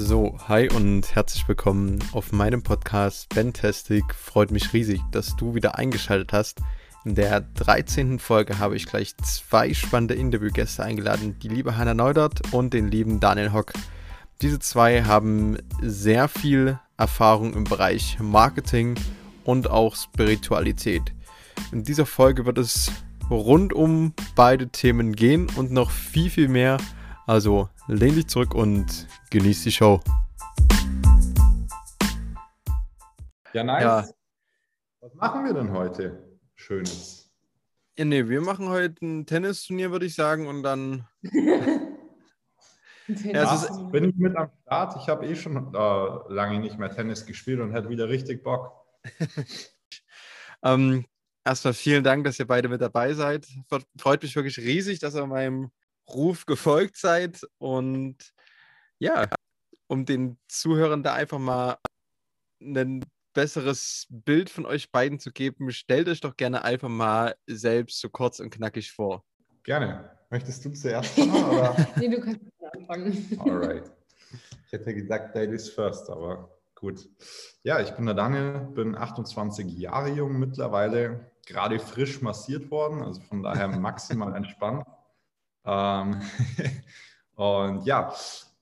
[0.00, 4.14] So, hi und herzlich willkommen auf meinem Podcast Fantastic.
[4.14, 6.60] Freut mich riesig, dass du wieder eingeschaltet hast.
[7.04, 8.20] In der 13.
[8.20, 13.18] Folge habe ich gleich zwei spannende Interviewgäste eingeladen, die liebe Hannah Neudert und den lieben
[13.18, 13.72] Daniel Hock.
[14.40, 18.94] Diese zwei haben sehr viel Erfahrung im Bereich Marketing
[19.42, 21.12] und auch Spiritualität.
[21.72, 22.92] In dieser Folge wird es
[23.28, 26.78] rund um beide Themen gehen und noch viel, viel mehr.
[27.28, 30.00] Also lehn dich zurück und genieß die Show.
[33.52, 33.82] Ja, nice.
[33.82, 34.08] Ja.
[35.02, 36.38] Was machen wir denn heute?
[36.54, 37.30] Schönes.
[37.98, 41.06] Ja, nee, wir machen heute ein Tennisturnier, würde ich sagen, und dann.
[43.08, 44.96] ja, ist, bin ich mit am Start.
[45.02, 48.72] Ich habe eh schon äh, lange nicht mehr Tennis gespielt und hätte wieder richtig Bock.
[50.62, 51.04] ähm,
[51.44, 53.46] erstmal vielen Dank, dass ihr beide mit dabei seid.
[53.98, 55.70] Freut mich wirklich riesig, dass ihr meinem
[56.08, 57.40] Ruf gefolgt seid.
[57.58, 58.16] Und
[58.98, 59.28] ja,
[59.86, 61.78] um den Zuhörern da einfach mal
[62.60, 68.00] ein besseres Bild von euch beiden zu geben, stellt euch doch gerne einfach mal selbst
[68.00, 69.24] so kurz und knackig vor.
[69.62, 70.10] Gerne.
[70.30, 71.18] Möchtest du zuerst?
[71.18, 71.86] Oder?
[71.96, 72.40] nee, du kannst
[72.74, 73.38] anfangen.
[73.38, 73.90] Alright.
[74.66, 77.08] Ich hätte gesagt, Ladies first, aber gut.
[77.62, 83.20] Ja, ich bin der Daniel, bin 28 Jahre jung mittlerweile, gerade frisch massiert worden, also
[83.22, 84.84] von daher maximal entspannt.
[85.68, 86.22] Ähm,
[87.36, 88.14] und ja,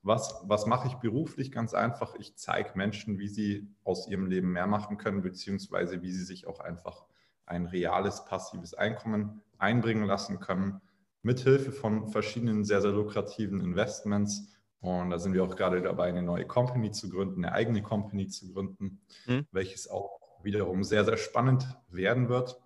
[0.02, 1.52] was, was mache ich beruflich?
[1.52, 6.12] Ganz einfach, ich zeige Menschen, wie sie aus ihrem Leben mehr machen können, beziehungsweise wie
[6.12, 7.06] sie sich auch einfach
[7.44, 10.80] ein reales passives Einkommen einbringen lassen können,
[11.22, 14.48] mithilfe von verschiedenen sehr, sehr lukrativen Investments.
[14.80, 18.28] Und da sind wir auch gerade dabei, eine neue Company zu gründen, eine eigene Company
[18.28, 19.46] zu gründen, mhm.
[19.50, 22.60] welches auch wiederum sehr, sehr spannend werden wird.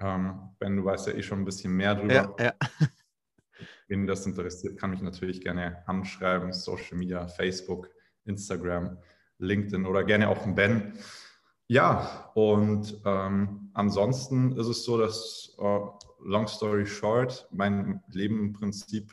[0.00, 2.14] Ähm, ben, du weißt ja eh schon ein bisschen mehr drüber.
[2.14, 2.52] Ja, ja.
[3.90, 7.90] Wen das interessiert, kann mich natürlich gerne anschreiben, Social Media, Facebook,
[8.24, 8.98] Instagram,
[9.38, 10.92] LinkedIn oder gerne auch ein Ben.
[11.66, 15.78] Ja, und ähm, ansonsten ist es so, dass, äh,
[16.22, 19.12] long story short, mein Leben im Prinzip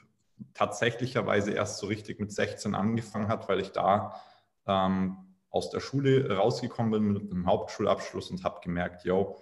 [0.53, 4.21] tatsächlicherweise erst so richtig mit 16 angefangen hat, weil ich da
[4.67, 5.17] ähm,
[5.49, 9.37] aus der Schule rausgekommen bin mit einem Hauptschulabschluss und habe gemerkt, yo,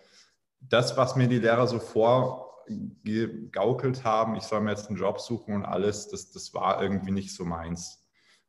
[0.62, 2.55] das, was mir die Lehrer so vor
[3.04, 7.12] gegaukelt haben, ich soll mir jetzt einen Job suchen und alles, das, das war irgendwie
[7.12, 8.04] nicht so meins.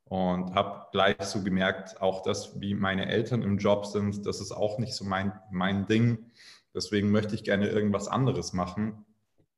[0.04, 4.52] Und habe gleich so gemerkt, auch das, wie meine Eltern im Job sind, das ist
[4.52, 6.30] auch nicht so mein, mein Ding.
[6.74, 9.04] Deswegen möchte ich gerne irgendwas anderes machen.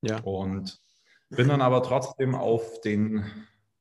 [0.01, 0.21] Ja.
[0.21, 0.81] Und
[1.29, 3.25] bin dann aber trotzdem auf den,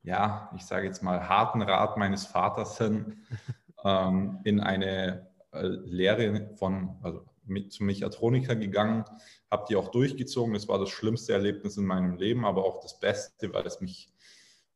[0.03, 3.23] ja, ich sage jetzt mal, harten Rat meines Vaters hin
[3.85, 9.05] ähm, in eine äh, Lehre von, also mit, zum Mechatroniker gegangen,
[9.49, 10.53] habe die auch durchgezogen.
[10.53, 14.11] Das war das schlimmste Erlebnis in meinem Leben, aber auch das Beste, weil es mich,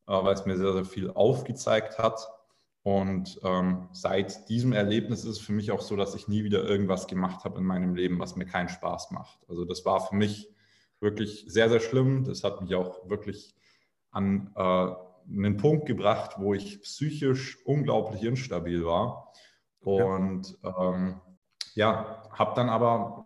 [0.07, 2.27] äh, weil es mir sehr, sehr viel aufgezeigt hat.
[2.83, 6.63] Und ähm, seit diesem Erlebnis ist es für mich auch so, dass ich nie wieder
[6.63, 9.39] irgendwas gemacht habe in meinem Leben, was mir keinen Spaß macht.
[9.47, 10.49] Also das war für mich
[10.99, 12.23] wirklich sehr, sehr schlimm.
[12.23, 13.55] Das hat mich auch wirklich
[14.09, 14.61] an äh,
[15.29, 19.31] einen Punkt gebracht, wo ich psychisch unglaublich instabil war.
[19.81, 21.21] Und ähm,
[21.75, 23.25] ja, habe dann aber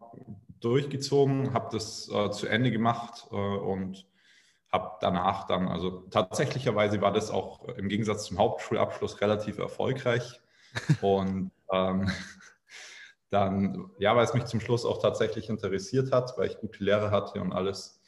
[0.59, 4.05] durchgezogen, habe das äh, zu Ende gemacht äh, und
[4.71, 10.41] habe danach dann, also tatsächlicherweise war das auch im Gegensatz zum Hauptschulabschluss relativ erfolgreich.
[11.01, 12.11] und ähm,
[13.29, 17.11] dann, ja, weil es mich zum Schluss auch tatsächlich interessiert hat, weil ich gute Lehre
[17.11, 18.01] hatte und alles.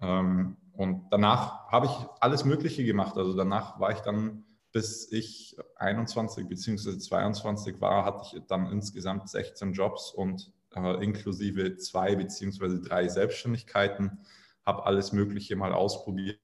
[0.00, 3.16] Ähm, und danach habe ich alles Mögliche gemacht.
[3.16, 6.98] Also danach war ich dann bis ich 21 bzw.
[6.98, 12.80] 22 war, hatte ich dann insgesamt 16 Jobs und äh, inklusive zwei bzw.
[12.80, 14.20] drei Selbstständigkeiten.
[14.64, 16.38] Habe alles Mögliche mal ausprobiert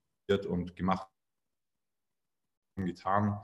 [0.46, 1.08] und gemacht
[2.76, 3.40] und getan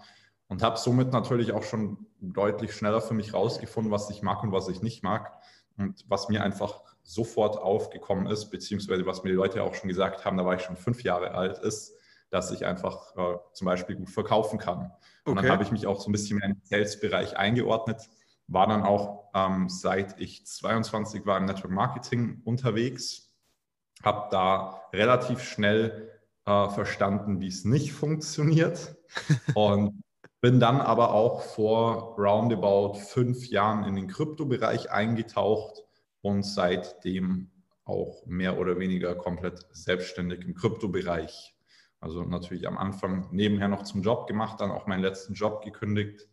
[0.48, 4.52] und habe somit natürlich auch schon deutlich schneller für mich rausgefunden, was ich mag und
[4.52, 5.32] was ich nicht mag.
[5.78, 10.24] Und was mir einfach sofort aufgekommen ist, beziehungsweise was mir die Leute auch schon gesagt
[10.24, 11.96] haben, da war ich schon fünf Jahre alt, ist,
[12.32, 14.90] dass ich einfach äh, zum Beispiel gut verkaufen kann.
[15.24, 15.42] Und okay.
[15.42, 18.08] dann habe ich mich auch so ein bisschen mehr in den Sales-Bereich eingeordnet,
[18.48, 23.34] war dann auch ähm, seit ich 22 war im Network Marketing unterwegs,
[24.02, 26.10] habe da relativ schnell
[26.46, 28.96] äh, verstanden, wie es nicht funktioniert
[29.54, 30.02] und
[30.40, 35.84] bin dann aber auch vor roundabout fünf Jahren in den Kryptobereich eingetaucht
[36.22, 37.50] und seitdem
[37.84, 41.51] auch mehr oder weniger komplett selbstständig im Kryptobereich
[42.02, 46.28] also natürlich am Anfang nebenher noch zum Job gemacht, dann auch meinen letzten Job gekündigt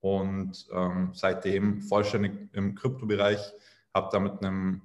[0.00, 3.40] und ähm, seitdem vollständig im Kryptobereich,
[3.92, 4.82] habe da mit einem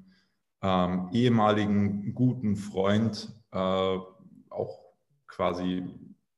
[0.64, 4.80] ähm, ehemaligen guten Freund äh, auch
[5.28, 5.86] quasi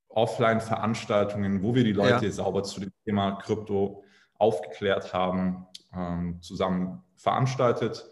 [0.09, 2.31] Offline-Veranstaltungen, wo wir die Leute ja.
[2.31, 4.03] sauber zu dem Thema Krypto
[4.37, 8.05] aufgeklärt haben, ähm, zusammen veranstaltet.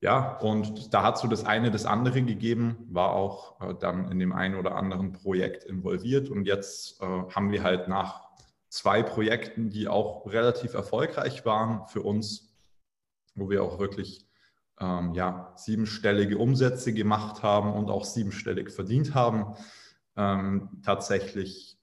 [0.00, 4.20] Ja, und da hat so das eine das andere gegeben, war auch äh, dann in
[4.20, 6.28] dem einen oder anderen Projekt involviert.
[6.28, 8.28] Und jetzt äh, haben wir halt nach
[8.68, 12.54] zwei Projekten, die auch relativ erfolgreich waren für uns,
[13.34, 14.28] wo wir auch wirklich
[14.80, 19.56] ähm, ja, siebenstellige Umsätze gemacht haben und auch siebenstellig verdient haben,
[20.16, 21.76] ähm, tatsächlich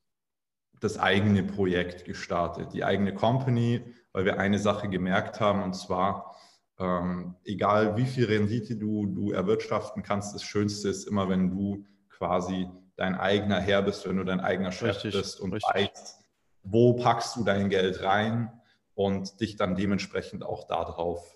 [0.79, 3.81] das eigene Projekt gestartet, die eigene Company,
[4.12, 6.35] weil wir eine Sache gemerkt haben, und zwar,
[6.80, 11.86] ähm, egal wie viel Rendite du, du erwirtschaften kannst, das Schönste ist immer, wenn du
[12.10, 15.74] quasi dein eigener Herr bist, wenn du dein eigener Chef richtig, bist und richtig.
[15.74, 16.24] weißt,
[16.63, 18.51] wo packst du dein Geld rein
[18.94, 21.36] und dich dann dementsprechend auch darauf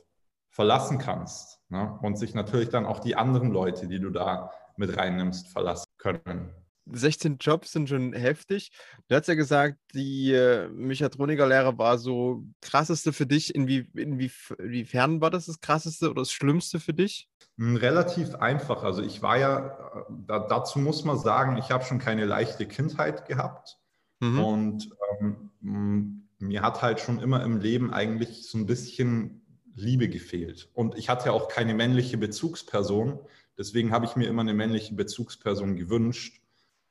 [0.49, 1.61] verlassen kannst.
[1.69, 1.97] Ne?
[2.01, 6.53] Und sich natürlich dann auch die anderen Leute, die du da mit reinnimmst, verlassen können.
[6.91, 8.71] 16 Jobs sind schon heftig.
[9.07, 13.53] Du hast ja gesagt, die äh, Mechatronikerlehre war so krasseste für dich.
[13.55, 17.27] Inwie, inwie, inwiefern war das das krasseste oder das schlimmste für dich?
[17.57, 18.83] Hm, relativ einfach.
[18.83, 22.65] Also ich war ja, äh, da, dazu muss man sagen, ich habe schon keine leichte
[22.65, 23.77] Kindheit gehabt.
[24.19, 24.39] Mhm.
[24.39, 24.89] Und
[25.19, 29.41] ähm, hm, mir hat halt schon immer im Leben eigentlich so ein bisschen
[29.75, 30.69] Liebe gefehlt.
[30.73, 33.19] Und ich hatte ja auch keine männliche Bezugsperson.
[33.57, 36.41] Deswegen habe ich mir immer eine männliche Bezugsperson gewünscht.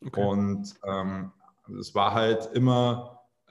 [0.05, 0.25] Okay.
[0.25, 1.33] Und ähm,
[1.79, 3.51] es war halt immer äh,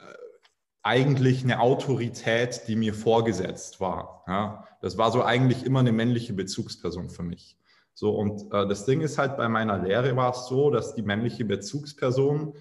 [0.83, 4.23] eigentlich eine Autorität, die mir vorgesetzt war.
[4.27, 4.67] Ja?
[4.81, 7.57] Das war so eigentlich immer eine männliche Bezugsperson für mich.
[7.93, 11.01] So, und äh, das Ding ist halt, bei meiner Lehre war es so, dass die
[11.01, 12.53] männliche Bezugsperson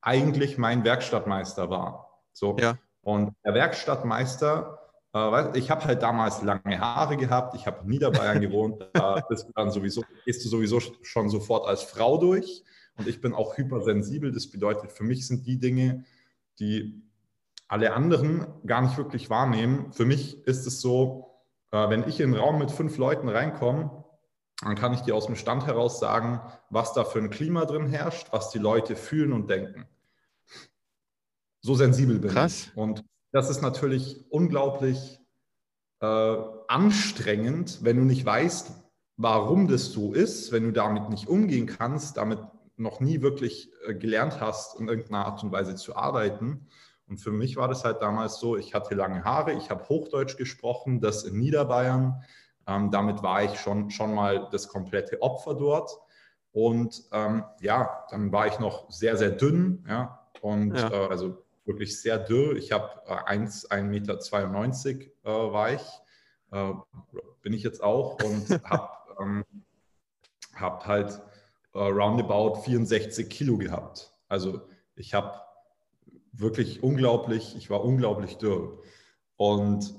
[0.00, 2.20] eigentlich mein Werkstattmeister war.
[2.32, 2.56] So.
[2.58, 2.76] Ja.
[3.00, 4.78] Und der Werkstattmeister,
[5.14, 9.48] äh, ich habe halt damals lange Haare gehabt, ich habe in Niederbayern gewohnt, da bist
[9.48, 12.64] du dann sowieso, gehst du sowieso schon sofort als Frau durch.
[12.96, 14.32] Und ich bin auch hypersensibel.
[14.32, 16.04] Das bedeutet, für mich sind die Dinge,
[16.58, 17.02] die
[17.68, 19.92] alle anderen gar nicht wirklich wahrnehmen.
[19.92, 21.40] Für mich ist es so,
[21.70, 24.04] äh, wenn ich in einen Raum mit fünf Leuten reinkomme,
[24.62, 26.40] dann kann ich dir aus dem Stand heraus sagen,
[26.70, 29.86] was da für ein Klima drin herrscht, was die Leute fühlen und denken.
[31.62, 32.66] So sensibel bin Krass.
[32.66, 32.76] ich.
[32.76, 35.20] Und das ist natürlich unglaublich
[36.00, 36.36] äh,
[36.68, 38.72] anstrengend, wenn du nicht weißt,
[39.16, 42.40] warum das so ist, wenn du damit nicht umgehen kannst, damit
[42.76, 46.66] noch nie wirklich äh, gelernt hast, in irgendeiner Art und Weise zu arbeiten.
[47.08, 50.36] Und für mich war das halt damals so, ich hatte lange Haare, ich habe Hochdeutsch
[50.36, 52.22] gesprochen, das in Niederbayern.
[52.66, 55.98] Ähm, damit war ich schon, schon mal das komplette Opfer dort.
[56.52, 59.84] Und ähm, ja, dann war ich noch sehr, sehr dünn.
[59.88, 60.90] Ja, und ja.
[60.90, 62.56] Äh, also wirklich sehr dürr.
[62.56, 64.18] Ich habe äh, 1,92 Meter
[65.24, 65.82] äh, war ich,
[66.50, 66.72] äh,
[67.42, 68.90] bin ich jetzt auch und habe
[69.20, 69.44] ähm,
[70.54, 71.20] hab halt
[71.74, 74.12] äh, roundabout 64 Kilo gehabt.
[74.28, 74.62] Also
[74.94, 75.40] ich habe
[76.32, 78.78] wirklich unglaublich, ich war unglaublich dürr.
[79.36, 79.94] Und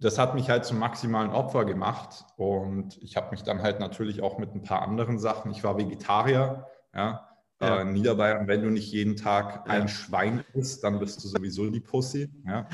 [0.00, 2.24] das hat mich halt zum maximalen Opfer gemacht.
[2.36, 5.76] Und ich habe mich dann halt natürlich auch mit ein paar anderen Sachen, ich war
[5.76, 7.28] Vegetarier, ja.
[7.60, 7.78] ja.
[7.78, 11.68] Äh, in Niederbayern, wenn du nicht jeden Tag ein Schwein isst, dann bist du sowieso
[11.70, 12.30] die Pussy.
[12.46, 12.66] Ja.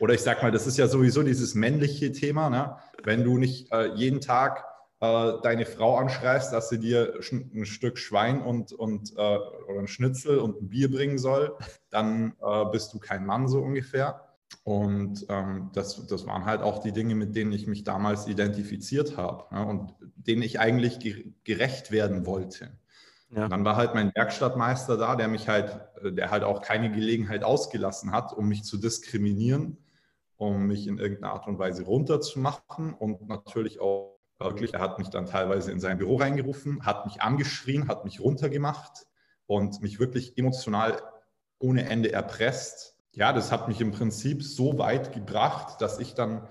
[0.00, 2.48] Oder ich sag mal, das ist ja sowieso dieses männliche Thema.
[2.48, 2.76] Ne?
[3.04, 4.64] Wenn du nicht äh, jeden Tag
[5.00, 9.38] äh, deine Frau anschreist, dass sie dir ein Stück Schwein und, und äh,
[9.68, 11.56] oder ein Schnitzel und ein Bier bringen soll,
[11.90, 14.26] dann äh, bist du kein Mann so ungefähr.
[14.64, 19.16] Und ähm, das, das waren halt auch die Dinge, mit denen ich mich damals identifiziert
[19.16, 20.98] habe ja, und denen ich eigentlich
[21.44, 22.72] gerecht werden wollte.
[23.32, 23.48] Ja.
[23.48, 28.10] dann war halt mein Werkstattmeister da, der mich halt, der halt auch keine Gelegenheit ausgelassen
[28.10, 29.78] hat, um mich zu diskriminieren,
[30.36, 35.10] um mich in irgendeiner Art und Weise runterzumachen und natürlich auch Wirklich, er hat mich
[35.10, 39.06] dann teilweise in sein Büro reingerufen, hat mich angeschrien, hat mich runtergemacht
[39.46, 41.02] und mich wirklich emotional
[41.58, 42.96] ohne Ende erpresst.
[43.12, 46.48] Ja, das hat mich im Prinzip so weit gebracht, dass ich dann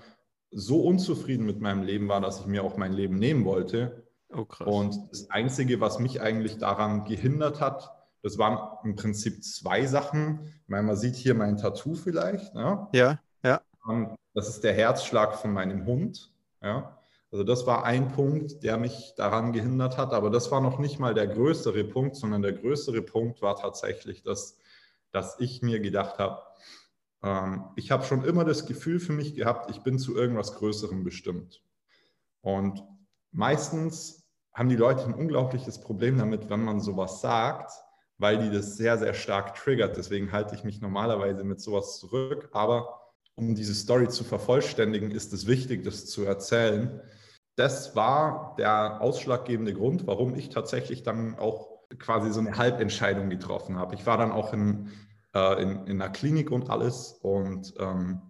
[0.52, 4.04] so unzufrieden mit meinem Leben war, dass ich mir auch mein Leben nehmen wollte.
[4.32, 4.46] Oh.
[4.64, 7.90] Und das Einzige, was mich eigentlich daran gehindert hat,
[8.22, 10.40] das waren im Prinzip zwei Sachen.
[10.62, 12.54] Ich meine, man sieht hier mein Tattoo vielleicht.
[12.54, 12.86] Ne?
[12.92, 13.62] Ja, ja.
[14.34, 16.30] Das ist der Herzschlag von meinem Hund.
[16.62, 16.99] Ja.
[17.32, 20.98] Also das war ein Punkt, der mich daran gehindert hat, aber das war noch nicht
[20.98, 24.58] mal der größere Punkt, sondern der größere Punkt war tatsächlich, dass,
[25.12, 26.42] dass ich mir gedacht habe,
[27.22, 31.04] ähm, ich habe schon immer das Gefühl für mich gehabt, ich bin zu irgendwas Größerem
[31.04, 31.62] bestimmt.
[32.40, 32.82] Und
[33.30, 37.70] meistens haben die Leute ein unglaubliches Problem damit, wenn man sowas sagt,
[38.18, 39.96] weil die das sehr, sehr stark triggert.
[39.96, 42.50] Deswegen halte ich mich normalerweise mit sowas zurück.
[42.52, 43.00] Aber
[43.34, 47.00] um diese Story zu vervollständigen, ist es wichtig, das zu erzählen,
[47.60, 53.76] das war der ausschlaggebende Grund, warum ich tatsächlich dann auch quasi so eine Halbentscheidung getroffen
[53.76, 53.94] habe.
[53.94, 54.90] Ich war dann auch in,
[55.34, 58.22] äh, in, in einer Klinik und alles und ähm,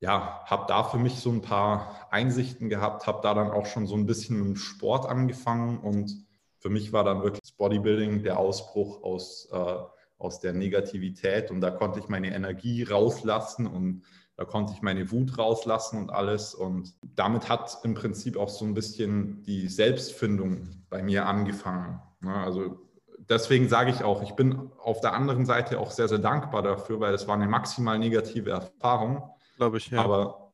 [0.00, 3.86] ja, habe da für mich so ein paar Einsichten gehabt, habe da dann auch schon
[3.86, 6.26] so ein bisschen mit dem Sport angefangen und
[6.58, 9.76] für mich war dann wirklich das Bodybuilding der Ausbruch aus, äh,
[10.18, 14.02] aus der Negativität und da konnte ich meine Energie rauslassen und
[14.36, 16.54] da konnte ich meine Wut rauslassen und alles.
[16.54, 22.00] Und damit hat im Prinzip auch so ein bisschen die Selbstfindung bei mir angefangen.
[22.20, 22.34] Ne?
[22.34, 22.80] Also
[23.18, 27.00] deswegen sage ich auch, ich bin auf der anderen Seite auch sehr, sehr dankbar dafür,
[27.00, 30.02] weil es war eine maximal negative Erfahrung glaube ich, ja.
[30.02, 30.52] Aber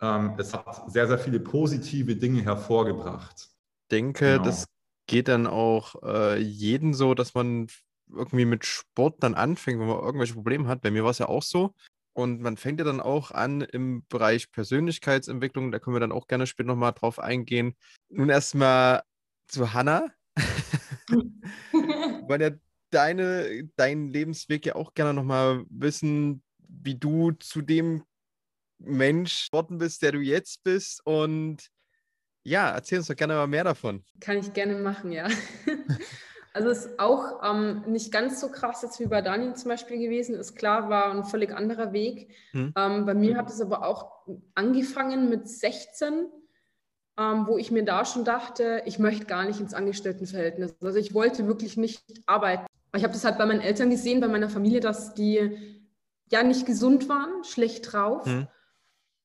[0.00, 3.34] ähm, es hat sehr, sehr viele positive Dinge hervorgebracht.
[3.38, 4.44] Ich denke, genau.
[4.44, 4.66] das
[5.06, 7.68] geht dann auch äh, jeden so, dass man
[8.08, 10.82] irgendwie mit Sport dann anfängt, wenn man irgendwelche Probleme hat.
[10.82, 11.74] Bei mir war es ja auch so.
[12.14, 15.72] Und man fängt ja dann auch an im Bereich Persönlichkeitsentwicklung.
[15.72, 17.76] Da können wir dann auch gerne später nochmal drauf eingehen.
[18.08, 19.02] Nun erstmal
[19.48, 20.06] zu Hannah.
[22.28, 22.50] Weil ja
[22.90, 28.04] deine, deinen Lebensweg ja auch gerne nochmal wissen, wie du zu dem
[28.78, 31.04] Mensch geworden bist, der du jetzt bist.
[31.04, 31.68] Und
[32.44, 34.04] ja, erzähl uns doch gerne mal mehr davon.
[34.20, 35.28] Kann ich gerne machen, ja.
[36.54, 39.98] Also es ist auch ähm, nicht ganz so krass jetzt wie bei Daniel zum Beispiel
[39.98, 40.36] gewesen.
[40.36, 42.30] Ist klar, war ein völlig anderer Weg.
[42.52, 42.72] Hm.
[42.76, 46.28] Ähm, bei mir hat es aber auch angefangen mit 16,
[47.18, 50.76] ähm, wo ich mir da schon dachte, ich möchte gar nicht ins Angestelltenverhältnis.
[50.80, 52.66] Also ich wollte wirklich nicht arbeiten.
[52.96, 55.58] Ich habe das halt bei meinen Eltern gesehen, bei meiner Familie, dass die
[56.30, 58.46] ja nicht gesund waren, schlecht drauf hm.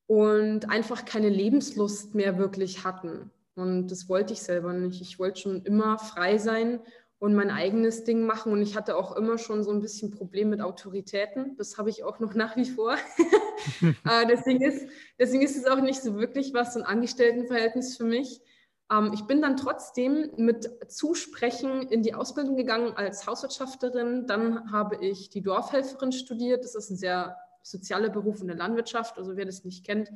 [0.07, 3.29] und einfach keine Lebenslust mehr wirklich hatten.
[3.53, 5.00] Und das wollte ich selber nicht.
[5.00, 6.79] Ich wollte schon immer frei sein
[7.20, 8.54] und mein eigenes Ding machen.
[8.54, 11.56] Und ich hatte auch immer schon so ein bisschen Problem mit Autoritäten.
[11.58, 12.94] Das habe ich auch noch nach wie vor.
[13.82, 14.88] äh, deswegen, ist,
[15.20, 18.42] deswegen ist es auch nicht so wirklich was, so ein Angestelltenverhältnis für mich.
[18.90, 24.26] Ähm, ich bin dann trotzdem mit Zusprechen in die Ausbildung gegangen als Hauswirtschafterin.
[24.26, 26.64] Dann habe ich die Dorfhelferin studiert.
[26.64, 29.18] Das ist ein sehr sozialer Beruf in der Landwirtschaft.
[29.18, 30.10] Also wer das nicht kennt,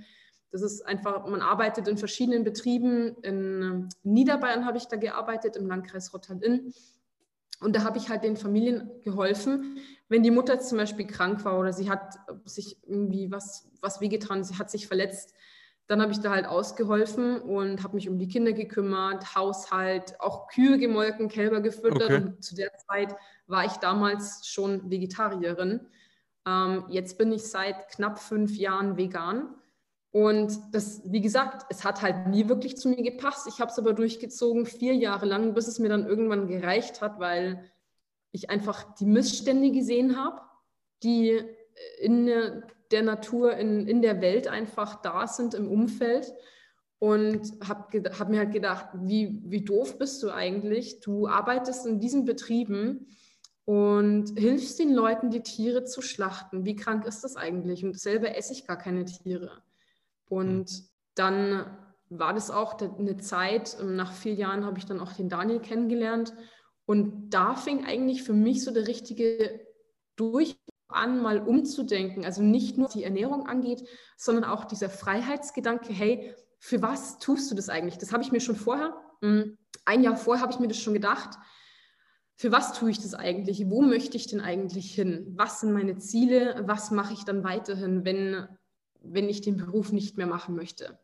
[0.53, 3.17] das ist einfach, man arbeitet in verschiedenen Betrieben.
[3.23, 6.73] In Niederbayern habe ich da gearbeitet, im Landkreis Rottal-Inn.
[7.59, 9.77] Und da habe ich halt den Familien geholfen,
[10.09, 14.43] wenn die Mutter zum Beispiel krank war oder sie hat sich irgendwie was, was wehgetan,
[14.43, 15.33] sie hat sich verletzt,
[15.87, 20.47] dann habe ich da halt ausgeholfen und habe mich um die Kinder gekümmert, Haushalt, auch
[20.47, 22.03] Kühe gemolken, Kälber gefüttert.
[22.03, 22.15] Okay.
[22.15, 23.15] Und zu der Zeit
[23.47, 25.81] war ich damals schon Vegetarierin.
[26.47, 29.55] Ähm, jetzt bin ich seit knapp fünf Jahren vegan.
[30.13, 33.47] Und das, wie gesagt, es hat halt nie wirklich zu mir gepasst.
[33.47, 37.19] Ich habe es aber durchgezogen, vier Jahre lang, bis es mir dann irgendwann gereicht hat,
[37.19, 37.65] weil
[38.31, 40.39] ich einfach die Missstände gesehen habe,
[41.01, 41.41] die
[41.99, 42.27] in
[42.91, 46.31] der Natur, in, in der Welt einfach da sind im Umfeld.
[46.99, 50.99] Und habe hab mir halt gedacht, wie, wie doof bist du eigentlich?
[50.99, 53.07] Du arbeitest in diesen Betrieben
[53.65, 56.65] und hilfst den Leuten, die Tiere zu schlachten.
[56.65, 57.83] Wie krank ist das eigentlich?
[57.83, 59.63] Und selber esse ich gar keine Tiere.
[60.33, 60.87] Und mhm.
[61.15, 61.77] dann
[62.09, 65.59] war das auch eine Zeit, ähm, nach vier Jahren habe ich dann auch den Daniel
[65.59, 66.33] kennengelernt.
[66.85, 69.61] Und da fing eigentlich für mich so der richtige
[70.15, 70.57] Durch
[70.89, 72.25] an, mal umzudenken.
[72.25, 73.87] Also nicht nur die Ernährung angeht,
[74.17, 77.97] sondern auch dieser Freiheitsgedanke, hey, für was tust du das eigentlich?
[77.97, 80.93] Das habe ich mir schon vorher, hm, ein Jahr vorher habe ich mir das schon
[80.93, 81.37] gedacht.
[82.35, 83.69] Für was tue ich das eigentlich?
[83.69, 85.33] Wo möchte ich denn eigentlich hin?
[85.35, 86.63] Was sind meine Ziele?
[86.65, 88.47] Was mache ich dann weiterhin, wenn,
[89.03, 90.97] wenn ich den Beruf nicht mehr machen möchte?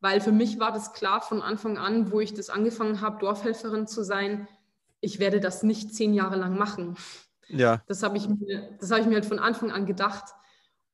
[0.00, 3.86] Weil für mich war das klar von Anfang an, wo ich das angefangen habe, Dorfhelferin
[3.86, 4.46] zu sein,
[5.00, 6.96] ich werde das nicht zehn Jahre lang machen.
[7.48, 7.82] Ja.
[7.86, 10.34] Das habe ich, mir, hab ich mir halt von Anfang an gedacht.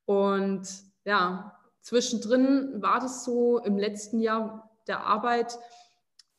[0.04, 0.68] Und
[1.04, 5.58] ja, zwischendrin war das so im letzten Jahr der Arbeit,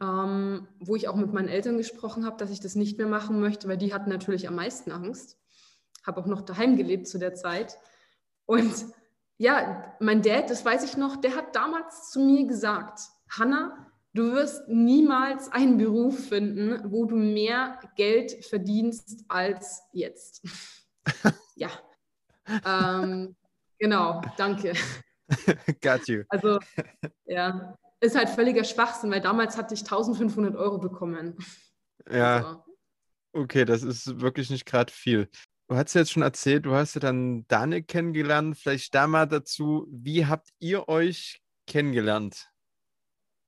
[0.01, 3.39] ähm, wo ich auch mit meinen Eltern gesprochen habe, dass ich das nicht mehr machen
[3.39, 5.38] möchte, weil die hatten natürlich am meisten Angst.
[6.06, 7.77] Habe auch noch daheim gelebt zu der Zeit.
[8.46, 8.74] Und
[9.37, 12.99] ja, mein Dad, das weiß ich noch, der hat damals zu mir gesagt,
[13.29, 20.43] Hanna, Du wirst niemals einen Beruf finden, wo du mehr Geld verdienst als jetzt.
[21.55, 21.69] ja.
[22.63, 23.35] ähm,
[23.79, 24.73] genau, danke.
[25.81, 26.23] Got you.
[26.29, 26.59] Also,
[27.25, 31.35] ja, ist halt völliger Schwachsinn, weil damals hatte ich 1500 Euro bekommen.
[32.07, 32.35] Ja.
[32.35, 32.63] Also.
[33.31, 35.27] Okay, das ist wirklich nicht gerade viel.
[35.67, 38.58] Du hast ja jetzt schon erzählt, du hast ja dann Daniel kennengelernt.
[38.58, 42.50] Vielleicht da mal dazu, wie habt ihr euch kennengelernt?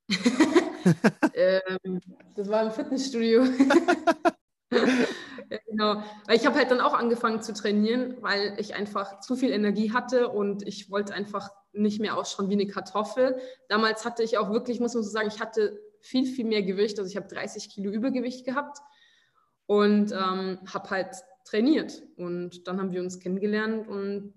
[1.34, 2.00] ähm,
[2.36, 3.44] das war im Fitnessstudio.
[4.70, 6.04] genau.
[6.26, 9.92] Weil ich habe halt dann auch angefangen zu trainieren, weil ich einfach zu viel Energie
[9.92, 13.42] hatte und ich wollte einfach nicht mehr ausschauen wie eine Kartoffel.
[13.68, 16.98] Damals hatte ich auch wirklich, muss man so sagen, ich hatte viel, viel mehr Gewicht.
[16.98, 18.78] Also ich habe 30 Kilo Übergewicht gehabt.
[19.68, 22.04] und ähm, habe halt trainiert.
[22.18, 24.34] Und dann haben wir uns kennengelernt und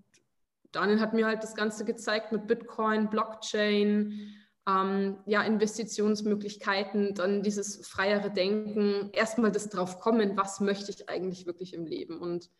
[0.70, 4.34] Daniel hat mir halt das Ganze gezeigt mit Bitcoin, Blockchain,
[4.68, 11.46] ähm, ja, Investitionsmöglichkeiten, dann dieses freiere Denken, erstmal das drauf kommen, was möchte ich eigentlich
[11.46, 12.20] wirklich im Leben.
[12.20, 12.50] Und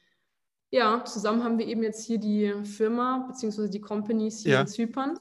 [0.71, 3.69] ja, zusammen haben wir eben jetzt hier die Firma bzw.
[3.69, 4.61] die Companies hier ja.
[4.63, 5.19] in Zypern.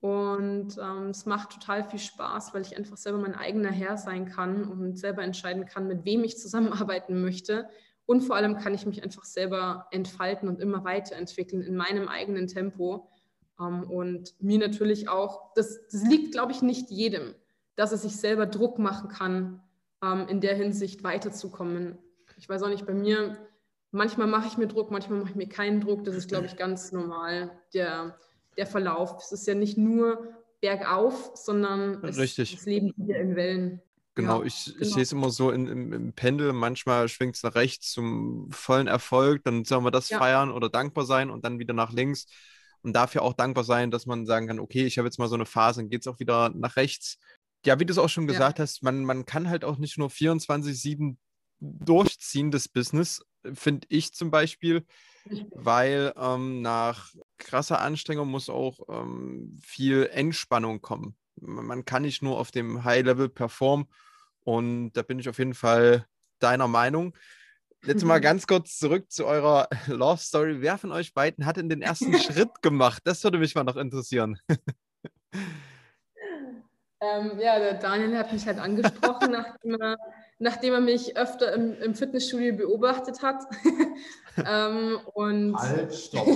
[0.00, 4.26] Und ähm, es macht total viel Spaß, weil ich einfach selber mein eigener Herr sein
[4.26, 7.68] kann und selber entscheiden kann, mit wem ich zusammenarbeiten möchte.
[8.08, 12.46] Und vor allem kann ich mich einfach selber entfalten und immer weiterentwickeln in meinem eigenen
[12.46, 13.10] Tempo.
[13.60, 17.34] Ähm, und mir natürlich auch, das, das liegt, glaube ich, nicht jedem,
[17.76, 19.60] dass er sich selber Druck machen kann,
[20.02, 21.98] ähm, in der Hinsicht weiterzukommen.
[22.38, 23.36] Ich weiß auch nicht, bei mir,
[23.90, 26.04] manchmal mache ich mir Druck, manchmal mache ich mir keinen Druck.
[26.04, 28.16] Das ist, glaube ich, ganz normal, der,
[28.56, 29.22] der Verlauf.
[29.22, 33.82] Es ist ja nicht nur bergauf, sondern es, das Leben hier in Wellen.
[34.18, 34.78] Genau, ja, ich, genau.
[34.80, 36.52] ich sehe es immer so in, im, im, Pendel.
[36.52, 40.18] Manchmal schwingt es nach rechts zum vollen Erfolg, dann sollen wir das ja.
[40.18, 42.26] feiern oder dankbar sein und dann wieder nach links
[42.82, 45.36] und dafür auch dankbar sein, dass man sagen kann, okay, ich habe jetzt mal so
[45.36, 47.20] eine Phase, dann geht es auch wieder nach rechts.
[47.64, 48.64] Ja, wie du es auch schon gesagt ja.
[48.64, 51.16] hast, man, man kann halt auch nicht nur 24-7
[51.60, 54.84] durchziehen, das Business, finde ich zum Beispiel,
[55.52, 61.16] weil ähm, nach krasser Anstrengung muss auch ähm, viel Entspannung kommen.
[61.40, 63.86] Man kann nicht nur auf dem High-Level performen
[64.48, 66.06] und da bin ich auf jeden Fall
[66.38, 67.14] deiner Meinung.
[67.84, 70.62] Jetzt mal ganz kurz zurück zu eurer Love Story.
[70.62, 73.02] Wer von euch beiden hat denn den ersten Schritt gemacht?
[73.04, 74.38] Das würde mich mal noch interessieren.
[77.00, 79.96] Ähm, ja, der Daniel hat mich halt angesprochen, nachdem er,
[80.40, 83.44] nachdem er mich öfter im, im Fitnessstudio beobachtet hat.
[84.44, 86.26] ähm, und halt, stopp.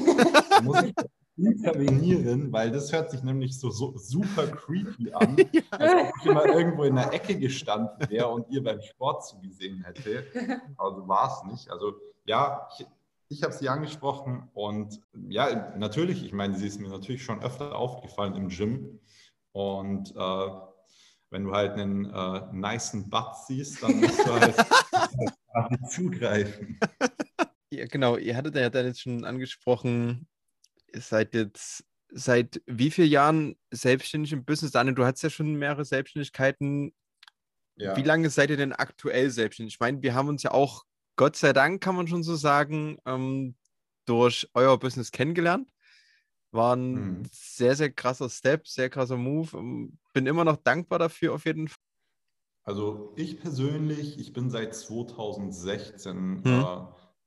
[0.63, 0.95] muss ich
[1.37, 5.63] intervenieren, weil das hört sich nämlich so, so super creepy an, ja.
[5.71, 9.83] als ob ich immer irgendwo in der Ecke gestanden wäre und ihr beim Sport zugesehen
[9.85, 10.27] hätte.
[10.77, 11.71] Aber so war es nicht.
[11.71, 12.87] Also ja, ich,
[13.29, 17.77] ich habe sie angesprochen und ja, natürlich, ich meine, sie ist mir natürlich schon öfter
[17.77, 19.01] aufgefallen im Gym
[19.53, 20.49] und äh,
[21.31, 24.55] wenn du halt einen äh, niceen Butt siehst, dann musst du halt
[25.91, 26.79] zugreifen.
[27.75, 28.19] Ja, genau.
[28.19, 30.29] Ihr hattet ja dann jetzt schon angesprochen,
[30.95, 34.73] seid jetzt seit wie vielen Jahren selbstständig im Business?
[34.73, 36.93] Daniel, du hast ja schon mehrere Selbstständigkeiten.
[37.77, 37.97] Ja.
[37.97, 39.75] Wie lange seid ihr denn aktuell selbstständig?
[39.75, 40.85] Ich meine, wir haben uns ja auch,
[41.17, 43.55] Gott sei Dank, kann man schon so sagen, ähm,
[44.05, 45.71] durch euer Business kennengelernt.
[46.51, 47.23] War ein mhm.
[47.33, 49.57] sehr, sehr krasser Step, sehr krasser Move.
[49.57, 51.77] Ähm, bin immer noch dankbar dafür auf jeden Fall.
[52.65, 56.43] Also ich persönlich, ich bin seit 2016 mhm.
[56.45, 56.87] äh,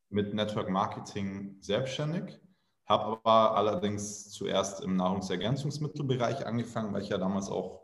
[0.10, 2.40] mit Network Marketing selbstständig.
[2.86, 7.82] Habe aber allerdings zuerst im Nahrungsergänzungsmittelbereich angefangen, weil ich ja damals auch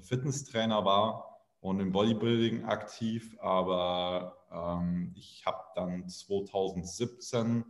[0.00, 3.36] Fitnesstrainer war und im Bodybuilding aktiv.
[3.40, 7.64] Aber ähm, ich habe dann 2017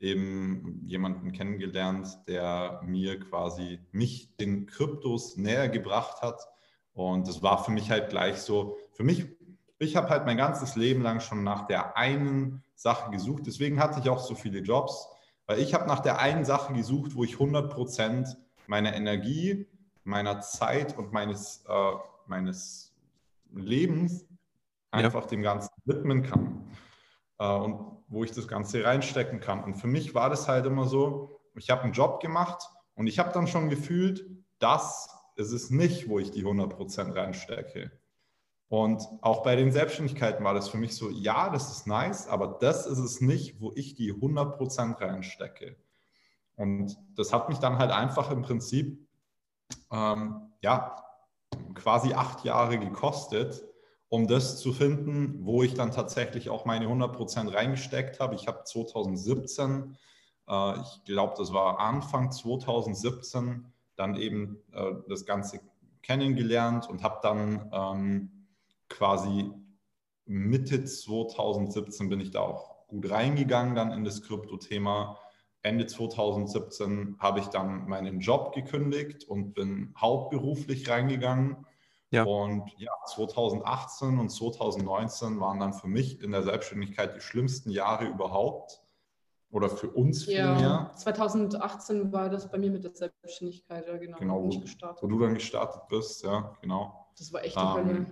[0.00, 6.40] eben jemanden kennengelernt, der mir quasi mich den Kryptos näher gebracht hat.
[6.92, 9.26] Und das war für mich halt gleich so, für mich,
[9.78, 13.44] ich habe halt mein ganzes Leben lang schon nach der einen Sache gesucht.
[13.46, 15.06] Deswegen hatte ich auch so viele Jobs
[15.50, 18.36] weil ich habe nach der einen Sache gesucht, wo ich 100%
[18.68, 19.66] meiner Energie,
[20.04, 21.92] meiner Zeit und meines, äh,
[22.28, 22.94] meines
[23.52, 24.28] Lebens
[24.92, 25.28] einfach ja.
[25.30, 26.70] dem Ganzen widmen kann.
[27.40, 29.64] Äh, und wo ich das Ganze reinstecken kann.
[29.64, 33.18] Und für mich war das halt immer so, ich habe einen Job gemacht und ich
[33.18, 34.24] habe dann schon gefühlt,
[34.60, 37.90] das ist es nicht, wo ich die 100% reinstecke.
[38.70, 42.56] Und auch bei den Selbstständigkeiten war das für mich so, ja, das ist nice, aber
[42.60, 45.74] das ist es nicht, wo ich die 100% reinstecke.
[46.54, 49.08] Und das hat mich dann halt einfach im Prinzip,
[49.90, 51.04] ähm, ja,
[51.74, 53.60] quasi acht Jahre gekostet,
[54.08, 58.36] um das zu finden, wo ich dann tatsächlich auch meine 100% reingesteckt habe.
[58.36, 59.96] Ich habe 2017,
[60.48, 65.58] äh, ich glaube, das war Anfang 2017, dann eben äh, das Ganze
[66.02, 67.68] kennengelernt und habe dann...
[67.72, 68.36] Ähm,
[68.90, 69.50] quasi
[70.26, 75.18] Mitte 2017 bin ich da auch gut reingegangen dann in das Krypto-Thema.
[75.62, 81.66] Ende 2017 habe ich dann meinen Job gekündigt und bin hauptberuflich reingegangen.
[82.10, 82.24] Ja.
[82.24, 88.06] Und ja, 2018 und 2019 waren dann für mich in der Selbstständigkeit die schlimmsten Jahre
[88.06, 88.82] überhaupt.
[89.52, 90.92] Oder für uns ja, vielmehr.
[90.94, 94.18] 2018 war das bei mir mit der Selbstständigkeit, ja genau.
[94.18, 97.08] Genau, wo, wo, du dann gestartet bist, ja, genau.
[97.18, 98.06] Das war echt die ähm, Hölle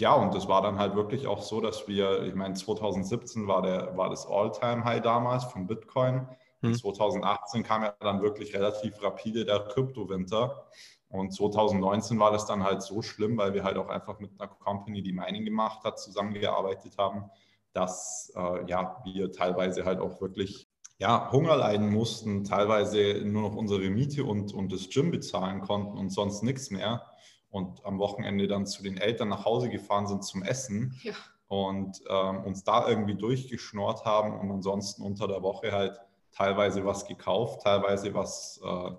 [0.00, 3.62] ja, und das war dann halt wirklich auch so, dass wir, ich meine, 2017 war,
[3.62, 6.28] der, war das All-Time-High damals von Bitcoin.
[6.60, 6.74] Hm.
[6.74, 10.66] 2018 kam ja dann wirklich relativ rapide der Kryptowinter.
[11.08, 14.48] Und 2019 war das dann halt so schlimm, weil wir halt auch einfach mit einer
[14.48, 17.30] Company, die Mining gemacht hat, zusammengearbeitet haben,
[17.72, 23.54] dass äh, ja, wir teilweise halt auch wirklich ja, Hunger leiden mussten, teilweise nur noch
[23.54, 27.02] unsere Miete und, und das Gym bezahlen konnten und sonst nichts mehr.
[27.50, 31.14] Und am Wochenende dann zu den Eltern nach Hause gefahren sind zum Essen ja.
[31.48, 35.98] und ähm, uns da irgendwie durchgeschnort haben und ansonsten unter der Woche halt
[36.32, 38.90] teilweise was gekauft, teilweise was äh,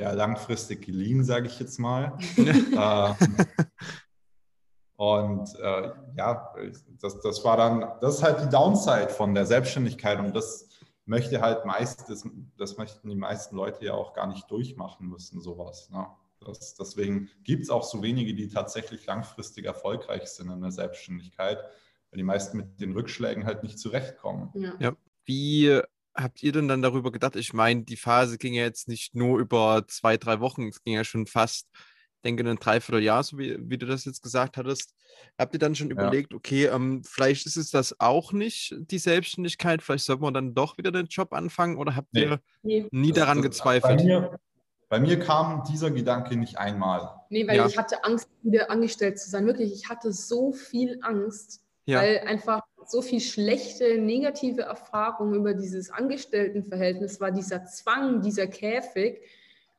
[0.00, 2.18] ja, langfristig geliehen, sage ich jetzt mal.
[2.36, 3.36] ähm,
[4.96, 6.52] und äh, ja,
[7.00, 10.68] das, das war dann, das ist halt die Downside von der Selbstständigkeit und das
[11.06, 15.40] möchte halt meist, das, das möchten die meisten Leute ja auch gar nicht durchmachen müssen,
[15.40, 15.90] sowas.
[15.90, 16.06] Ne?
[16.44, 21.58] Das, deswegen gibt es auch so wenige, die tatsächlich langfristig erfolgreich sind in der Selbstständigkeit,
[21.58, 24.50] weil die meisten mit den Rückschlägen halt nicht zurechtkommen.
[24.54, 24.74] Ja.
[24.78, 24.96] ja.
[25.24, 25.80] Wie
[26.14, 27.36] habt ihr denn dann darüber gedacht?
[27.36, 30.94] Ich meine, die Phase ging ja jetzt nicht nur über zwei, drei Wochen, es ging
[30.94, 31.68] ja schon fast
[32.24, 34.94] denke, ein Dreivierteljahr, so wie, wie du das jetzt gesagt hattest.
[35.38, 36.36] Habt ihr dann schon überlegt, ja.
[36.36, 40.78] okay, ähm, vielleicht ist es das auch nicht, die Selbstständigkeit, vielleicht sollte man dann doch
[40.78, 42.22] wieder den Job anfangen oder habt nee.
[42.22, 42.88] ihr nee.
[42.90, 43.98] nie das, daran das, gezweifelt?
[43.98, 44.40] Bei mir,
[44.88, 47.20] bei mir, kam dieser Gedanke nicht einmal.
[47.30, 47.66] Nee, weil ja.
[47.66, 49.46] ich hatte Angst, wieder angestellt zu sein.
[49.46, 52.00] Wirklich, ich hatte so viel Angst, ja.
[52.00, 59.22] weil einfach so viel schlechte, negative Erfahrungen über dieses Angestelltenverhältnis war, dieser Zwang, dieser Käfig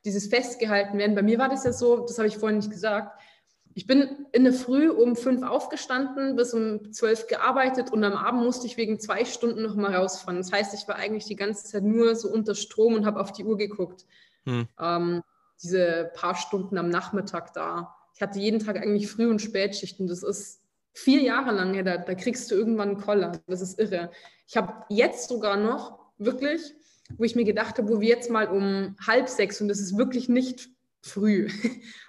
[0.06, 1.16] dieses Festgehalten werden.
[1.16, 3.20] Bei mir war das ja so, das habe ich vorhin nicht gesagt.
[3.74, 8.44] Ich bin in der Früh um fünf aufgestanden, bis um zwölf gearbeitet und am Abend
[8.44, 10.38] musste ich wegen zwei Stunden noch mal rausfahren.
[10.38, 13.34] Das heißt, ich war eigentlich die ganze Zeit nur so unter Strom und habe auf
[13.34, 14.06] die Uhr geguckt.
[14.46, 14.68] Hm.
[14.80, 15.24] Ähm,
[15.62, 17.96] diese paar Stunden am Nachmittag da.
[18.14, 20.08] Ich hatte jeden Tag eigentlich Früh- und Spätschichten.
[20.08, 20.62] Das ist
[20.94, 21.84] vier Jahre lang her.
[21.84, 23.42] Da, da kriegst du irgendwann einen Koller.
[23.48, 24.12] Das ist irre.
[24.48, 26.76] Ich habe jetzt sogar noch wirklich
[27.18, 29.98] wo ich mir gedacht habe, wo wir jetzt mal um halb sechs, und das ist
[29.98, 30.70] wirklich nicht
[31.02, 31.50] früh,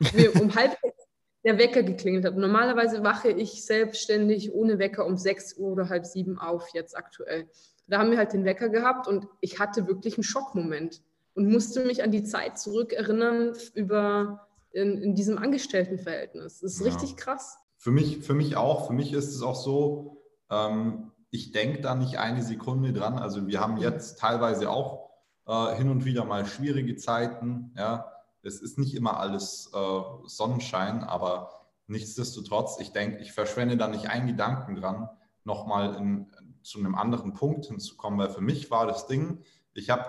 [0.40, 0.96] um halb sechs
[1.44, 2.36] der Wecker geklingelt hat.
[2.36, 7.48] Normalerweise wache ich selbstständig ohne Wecker um sechs Uhr oder halb sieben auf, jetzt aktuell.
[7.86, 11.02] Da haben wir halt den Wecker gehabt und ich hatte wirklich einen Schockmoment
[11.36, 16.60] und musste mich an die Zeit zurückerinnern über in, in diesem Angestelltenverhältnis.
[16.60, 16.86] Das ist ja.
[16.86, 17.58] richtig krass.
[17.76, 18.86] Für mich, für mich auch.
[18.88, 23.18] Für mich ist es auch so, ähm, ich denke da nicht eine Sekunde dran.
[23.18, 25.10] Also wir haben jetzt teilweise auch
[25.46, 27.72] äh, hin und wieder mal schwierige Zeiten.
[27.76, 28.10] Ja,
[28.42, 34.08] es ist nicht immer alles äh, Sonnenschein, aber nichtsdestotrotz, ich denke, ich verschwende da nicht
[34.08, 35.10] einen Gedanken dran,
[35.44, 36.26] nochmal
[36.62, 39.44] zu einem anderen Punkt hinzukommen, weil für mich war das Ding,
[39.74, 40.06] ich habe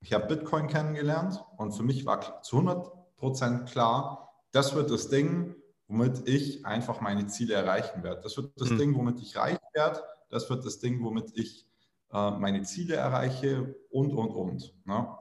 [0.00, 5.08] ich hab Bitcoin kennengelernt und für mich war zu 100 Prozent klar, das wird das
[5.08, 5.54] Ding,
[5.88, 8.20] womit ich einfach meine Ziele erreichen werde.
[8.22, 8.78] Das wird das mhm.
[8.78, 11.68] Ding, womit ich reich werde das wird das Ding, womit ich
[12.12, 14.74] äh, meine Ziele erreiche und, und, und.
[14.86, 15.18] Ne?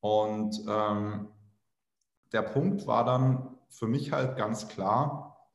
[0.00, 1.28] Und ähm,
[2.32, 5.48] der Punkt war dann für mich halt ganz klar,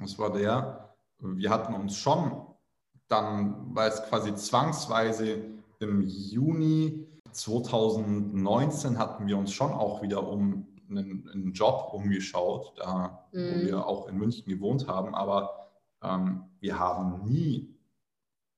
[0.00, 2.46] das war der, wir hatten uns schon
[3.08, 5.44] dann, weil es quasi zwangsweise
[5.78, 7.03] im Juni
[7.34, 13.38] 2019 hatten wir uns schon auch wieder um einen, einen Job umgeschaut, da mhm.
[13.38, 15.68] wo wir auch in München gewohnt haben, aber
[16.02, 17.74] ähm, wir haben nie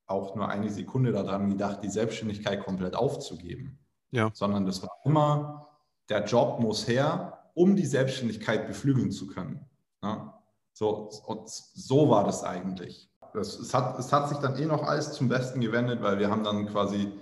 [0.07, 3.79] auch nur eine Sekunde daran gedacht, die Selbstständigkeit komplett aufzugeben.
[4.13, 4.31] Ja.
[4.33, 5.69] Sondern das war immer,
[6.09, 9.69] der Job muss her, um die Selbstständigkeit beflügeln zu können.
[10.03, 10.41] Ja?
[10.73, 13.11] So, und so war das eigentlich.
[13.33, 16.31] Das, es, hat, es hat sich dann eh noch alles zum Besten gewendet, weil wir
[16.31, 17.13] haben dann quasi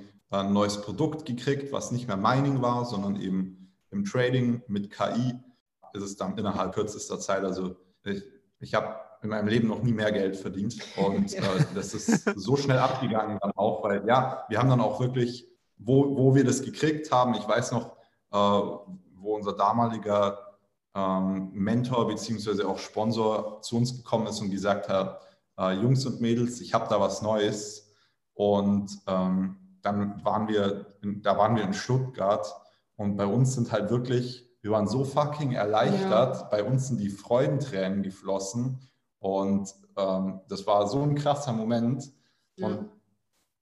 [0.40, 5.34] ein neues Produkt gekriegt, was nicht mehr Mining war, sondern eben im Trading mit KI
[5.92, 7.44] ist es dann innerhalb kürzester Zeit.
[7.44, 8.22] Also ich,
[8.60, 10.76] ich habe in meinem Leben noch nie mehr Geld verdient.
[10.96, 11.40] Und ja.
[11.40, 15.48] äh, das ist so schnell abgegangen dann auch, weil ja, wir haben dann auch wirklich,
[15.76, 17.96] wo, wo wir das gekriegt haben, ich weiß noch,
[18.32, 20.38] äh, wo unser damaliger
[20.94, 25.20] ähm, Mentor beziehungsweise auch Sponsor zu uns gekommen ist und gesagt hat,
[25.58, 27.90] äh, Jungs und Mädels, ich habe da was Neues.
[28.34, 32.46] Und ähm, dann waren wir, in, da waren wir in Stuttgart
[32.96, 36.48] und bei uns sind halt wirklich, wir waren so fucking erleichtert, ja.
[36.50, 38.80] bei uns sind die Freudentränen geflossen
[39.18, 42.12] und ähm, das war so ein krasser Moment.
[42.56, 42.68] Ja.
[42.68, 42.90] Und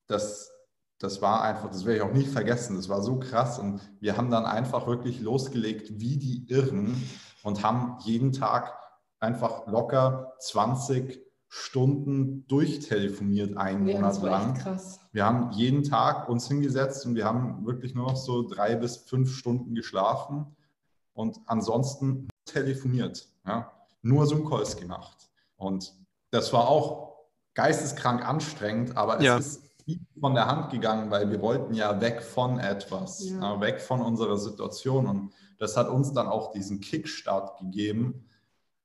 [0.06, 0.50] das,
[0.98, 2.76] das war einfach, das werde ich auch nie vergessen.
[2.76, 3.58] Das war so krass.
[3.58, 7.00] Und wir haben dann einfach wirklich losgelegt wie die Irren
[7.42, 8.76] und haben jeden Tag
[9.20, 11.20] einfach locker 20
[11.54, 14.54] Stunden durchtelefoniert, einen ja, Monat lang.
[14.54, 15.00] Krass.
[15.12, 18.96] Wir haben jeden Tag uns hingesetzt und wir haben wirklich nur noch so drei bis
[18.96, 20.56] fünf Stunden geschlafen
[21.12, 23.28] und ansonsten telefoniert.
[23.46, 23.70] Ja?
[24.00, 25.28] Nur Zoom-Calls gemacht.
[25.56, 25.92] Und
[26.30, 27.18] das war auch
[27.52, 29.36] geisteskrank anstrengend, aber es ja.
[29.36, 29.62] ist
[30.18, 33.60] von der Hand gegangen, weil wir wollten ja weg von etwas, ja.
[33.60, 35.06] weg von unserer Situation.
[35.06, 38.24] Und das hat uns dann auch diesen Kickstart gegeben,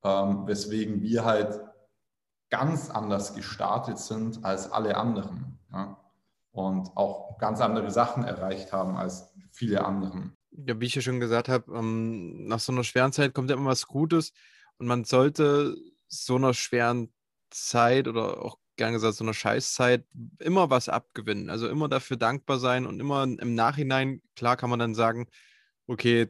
[0.04, 1.62] ähm, weswegen wir halt
[2.50, 5.60] ganz anders gestartet sind als alle anderen.
[5.72, 5.98] Ja?
[6.52, 10.36] Und auch ganz andere Sachen erreicht haben als viele anderen.
[10.52, 13.56] Ja, wie ich ja schon gesagt habe, ähm, nach so einer schweren Zeit kommt ja
[13.56, 14.34] immer was Gutes
[14.78, 15.76] und man sollte
[16.08, 17.14] so einer schweren
[17.50, 20.06] Zeit oder auch gern gesagt so einer Scheißzeit
[20.40, 21.50] immer was abgewinnen.
[21.50, 25.28] Also immer dafür dankbar sein und immer im Nachhinein, klar kann man dann sagen,
[25.88, 26.30] okay,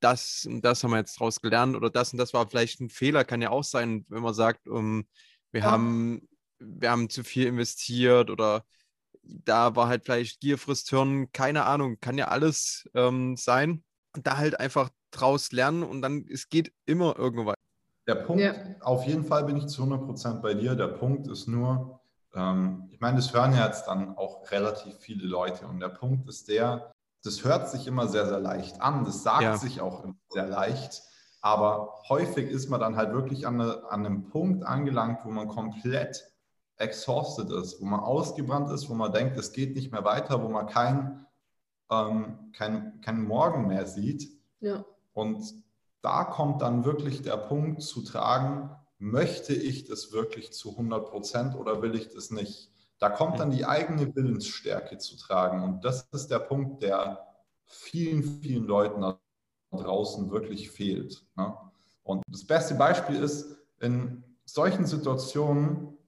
[0.00, 2.90] das und das haben wir jetzt daraus gelernt oder das und das war vielleicht ein
[2.90, 5.06] Fehler, kann ja auch sein, wenn man sagt, um, ähm,
[5.52, 5.70] wir, ja.
[5.70, 6.28] haben,
[6.58, 8.64] wir haben zu viel investiert oder
[9.22, 13.82] da war halt vielleicht Gier frisst Hirn, keine Ahnung, kann ja alles ähm, sein.
[14.14, 17.56] Und da halt einfach draus lernen und dann, es geht immer irgendwo weiter.
[18.06, 18.54] Der Punkt, ja.
[18.80, 20.74] auf jeden Fall bin ich zu 100% bei dir.
[20.74, 22.00] Der Punkt ist nur,
[22.34, 26.28] ähm, ich meine, das hören ja jetzt dann auch relativ viele Leute und der Punkt
[26.28, 26.92] ist der,
[27.24, 29.56] das hört sich immer sehr, sehr leicht an, das sagt ja.
[29.56, 31.02] sich auch sehr leicht,
[31.46, 35.46] aber häufig ist man dann halt wirklich an, eine, an einem Punkt angelangt, wo man
[35.46, 36.28] komplett
[36.76, 40.48] exhausted ist, wo man ausgebrannt ist, wo man denkt, es geht nicht mehr weiter, wo
[40.48, 41.24] man kein,
[41.88, 44.28] ähm, kein, kein Morgen mehr sieht.
[44.58, 44.84] Ja.
[45.12, 45.54] Und
[46.02, 51.54] da kommt dann wirklich der Punkt zu tragen, möchte ich das wirklich zu 100 Prozent
[51.54, 52.72] oder will ich das nicht?
[52.98, 55.62] Da kommt dann die eigene Willensstärke zu tragen.
[55.62, 57.24] Und das ist der Punkt, der
[57.66, 59.20] vielen, vielen Leuten da
[59.76, 61.24] draußen wirklich fehlt.
[61.36, 61.56] Ne?
[62.02, 65.98] Und das beste Beispiel ist, in solchen Situationen,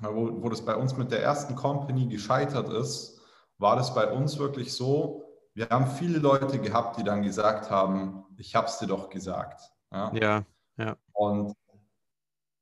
[0.00, 3.20] wo, wo das bei uns mit der ersten Company gescheitert ist,
[3.58, 8.24] war das bei uns wirklich so, wir haben viele Leute gehabt, die dann gesagt haben,
[8.36, 9.72] ich habe es dir doch gesagt.
[9.92, 10.44] Ja, ja.
[10.76, 10.96] ja.
[11.12, 11.54] Und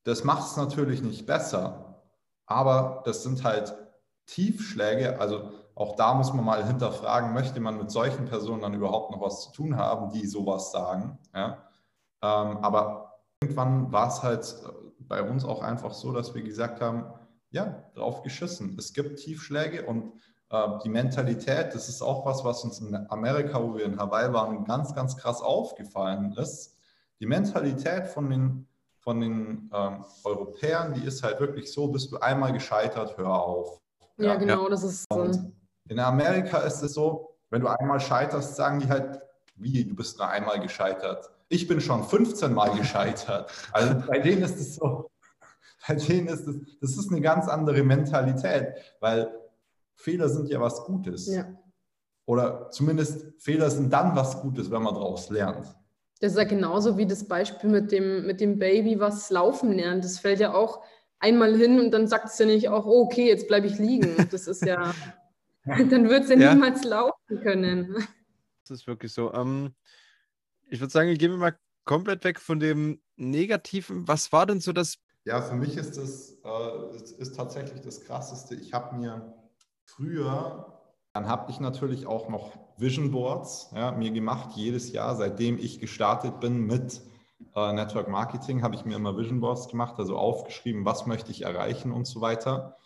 [0.05, 2.03] das macht es natürlich nicht besser.
[2.47, 3.75] Aber das sind halt
[4.27, 5.19] Tiefschläge.
[5.19, 9.21] Also auch da muss man mal hinterfragen, möchte man mit solchen Personen dann überhaupt noch
[9.21, 11.19] was zu tun haben, die sowas sagen.
[11.35, 11.59] Ja?
[12.23, 14.55] Ähm, aber irgendwann war es halt
[14.99, 17.07] bei uns auch einfach so, dass wir gesagt haben,
[17.51, 18.77] ja, drauf geschissen.
[18.79, 20.13] Es gibt Tiefschläge und
[20.51, 24.33] äh, die Mentalität, das ist auch was, was uns in Amerika, wo wir in Hawaii
[24.33, 26.77] waren, ganz, ganz krass aufgefallen ist.
[27.21, 28.69] Die Mentalität von den
[29.03, 33.81] von den ähm, Europäern, die ist halt wirklich so, bist du einmal gescheitert, hör auf.
[34.17, 35.21] Ja, ja genau, das ist so.
[35.21, 35.53] Und
[35.89, 39.21] in Amerika ist es so, wenn du einmal scheiterst, sagen die halt,
[39.57, 41.31] wie, du bist nur einmal gescheitert.
[41.49, 43.51] Ich bin schon 15 Mal gescheitert.
[43.73, 45.11] Also bei denen ist es so,
[45.87, 49.31] bei denen ist es, das ist eine ganz andere Mentalität, weil
[49.95, 51.27] Fehler sind ja was Gutes.
[51.27, 51.47] Ja.
[52.25, 55.67] Oder zumindest Fehler sind dann was Gutes, wenn man daraus lernt.
[56.21, 60.05] Das ist ja genauso wie das Beispiel mit dem, mit dem Baby, was laufen lernt.
[60.05, 60.81] Das fällt ja auch
[61.19, 64.29] einmal hin und dann sagt es ja nicht auch, oh, okay, jetzt bleibe ich liegen.
[64.31, 64.95] Das ist ja,
[65.91, 67.95] dann wird es ja, ja, niemals laufen können.
[68.63, 69.33] Das ist wirklich so.
[69.33, 69.75] Ähm,
[70.69, 74.07] ich würde sagen, gehen wir mal komplett weg von dem Negativen.
[74.09, 74.99] Was war denn so das?
[75.25, 78.55] Ja, für mich ist das äh, ist, ist tatsächlich das Krasseste.
[78.55, 79.35] Ich habe mir
[79.85, 85.59] früher dann habe ich natürlich auch noch Vision Boards ja, mir gemacht, jedes Jahr, seitdem
[85.59, 87.03] ich gestartet bin mit
[87.55, 91.43] äh, Network Marketing, habe ich mir immer Vision Boards gemacht, also aufgeschrieben, was möchte ich
[91.43, 92.79] erreichen und so weiter.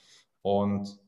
[0.42, 0.98] Und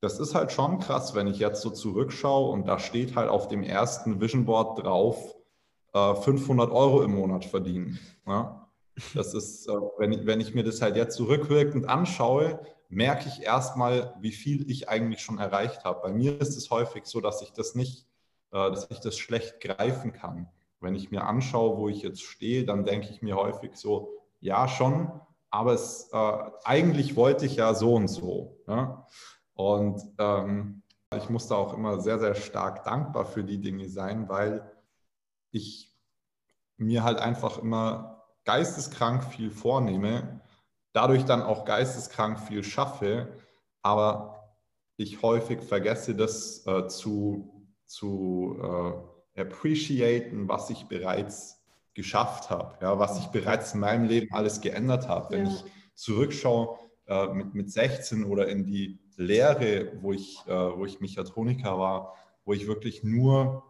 [0.00, 3.48] das ist halt schon krass, wenn ich jetzt so zurückschaue und da steht halt auf
[3.48, 5.34] dem ersten Vision Board drauf,
[5.94, 7.98] äh, 500 Euro im Monat verdienen.
[8.26, 8.68] Ja?
[9.14, 13.42] Das ist, äh, wenn, ich, wenn ich mir das halt jetzt zurückwirkend anschaue, merke ich
[13.42, 16.00] erstmal, wie viel ich eigentlich schon erreicht habe.
[16.02, 18.06] Bei mir ist es häufig so, dass ich das nicht,
[18.52, 20.48] äh, dass ich das schlecht greifen kann.
[20.80, 24.68] Wenn ich mir anschaue, wo ich jetzt stehe, dann denke ich mir häufig so, ja
[24.68, 25.10] schon,
[25.50, 28.58] aber es, äh, eigentlich wollte ich ja so und so.
[28.68, 29.06] Ja?
[29.56, 30.82] Und ähm,
[31.16, 34.70] ich muss da auch immer sehr, sehr stark dankbar für die Dinge sein, weil
[35.50, 35.92] ich
[36.76, 40.40] mir halt einfach immer geisteskrank viel vornehme
[40.96, 43.28] dadurch dann auch geisteskrank viel schaffe,
[43.82, 44.56] aber
[44.96, 48.58] ich häufig vergesse, das äh, zu, zu
[49.34, 54.62] äh, appreciaten, was ich bereits geschafft habe, ja, was ich bereits in meinem Leben alles
[54.62, 55.34] geändert habe.
[55.34, 55.52] Wenn ja.
[55.52, 55.64] ich
[55.94, 61.78] zurückschaue äh, mit, mit 16 oder in die Lehre, wo ich, äh, wo ich Mechatroniker
[61.78, 62.14] war,
[62.44, 63.62] wo ich wirklich nur,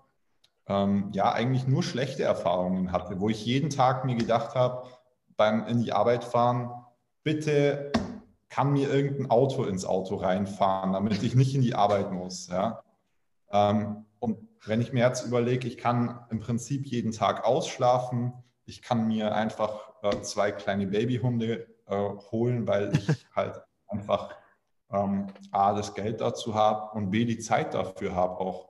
[0.66, 4.88] ähm, ja, eigentlich nur schlechte Erfahrungen hatte, wo ich jeden Tag mir gedacht habe,
[5.36, 6.70] beim in die Arbeit fahren,
[7.22, 7.92] bitte
[8.48, 12.48] kann mir irgendein Auto ins Auto reinfahren, damit ich nicht in die Arbeit muss.
[12.48, 12.82] Ja?
[13.50, 18.32] Ähm, und wenn ich mir jetzt überlege, ich kann im Prinzip jeden Tag ausschlafen,
[18.64, 24.34] ich kann mir einfach äh, zwei kleine Babyhunde äh, holen, weil ich halt einfach
[24.90, 28.68] ähm, A, das Geld dazu habe und B, die Zeit dafür habe, auch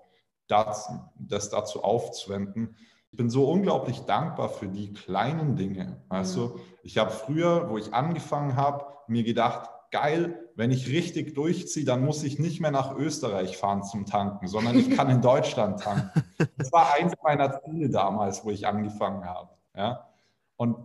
[0.48, 2.76] das, das dazu aufzuwenden.
[3.10, 6.02] bin so unglaublich dankbar für die kleinen Dinge.
[6.34, 11.84] Du, ich habe früher, wo ich angefangen habe, mir gedacht, geil, wenn ich richtig durchziehe,
[11.84, 15.80] dann muss ich nicht mehr nach Österreich fahren zum Tanken, sondern ich kann in Deutschland
[15.80, 16.22] tanken.
[16.56, 19.50] Das war eins meiner Ziele damals, wo ich angefangen habe.
[19.74, 20.08] Ja?
[20.56, 20.76] Und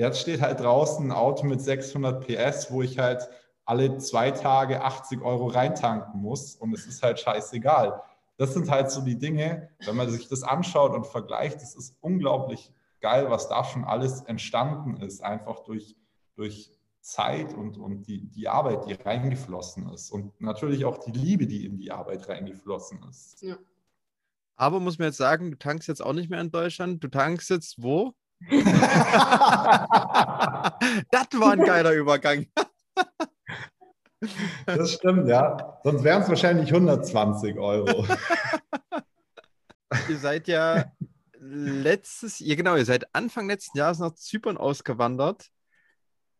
[0.00, 3.28] jetzt steht halt draußen ein Auto mit 600 PS, wo ich halt
[3.64, 8.02] alle zwei Tage 80 Euro reintanken muss und es ist halt scheißegal
[8.40, 11.98] das sind halt so die Dinge, wenn man sich das anschaut und vergleicht, das ist
[12.00, 15.94] unglaublich geil, was da schon alles entstanden ist, einfach durch,
[16.36, 20.10] durch Zeit und, und die, die Arbeit, die reingeflossen ist.
[20.10, 23.42] Und natürlich auch die Liebe, die in die Arbeit reingeflossen ist.
[23.42, 23.58] Ja.
[24.56, 27.50] Aber muss man jetzt sagen, du tankst jetzt auch nicht mehr in Deutschland, du tankst
[27.50, 28.14] jetzt wo?
[31.10, 32.46] das war ein geiler Übergang.
[34.66, 35.80] Das stimmt, ja.
[35.82, 38.04] Sonst wären es wahrscheinlich 120 Euro.
[40.10, 40.92] Ihr seid ja
[41.40, 45.50] letztes, ja genau, ihr seid Anfang letzten Jahres nach Zypern ausgewandert.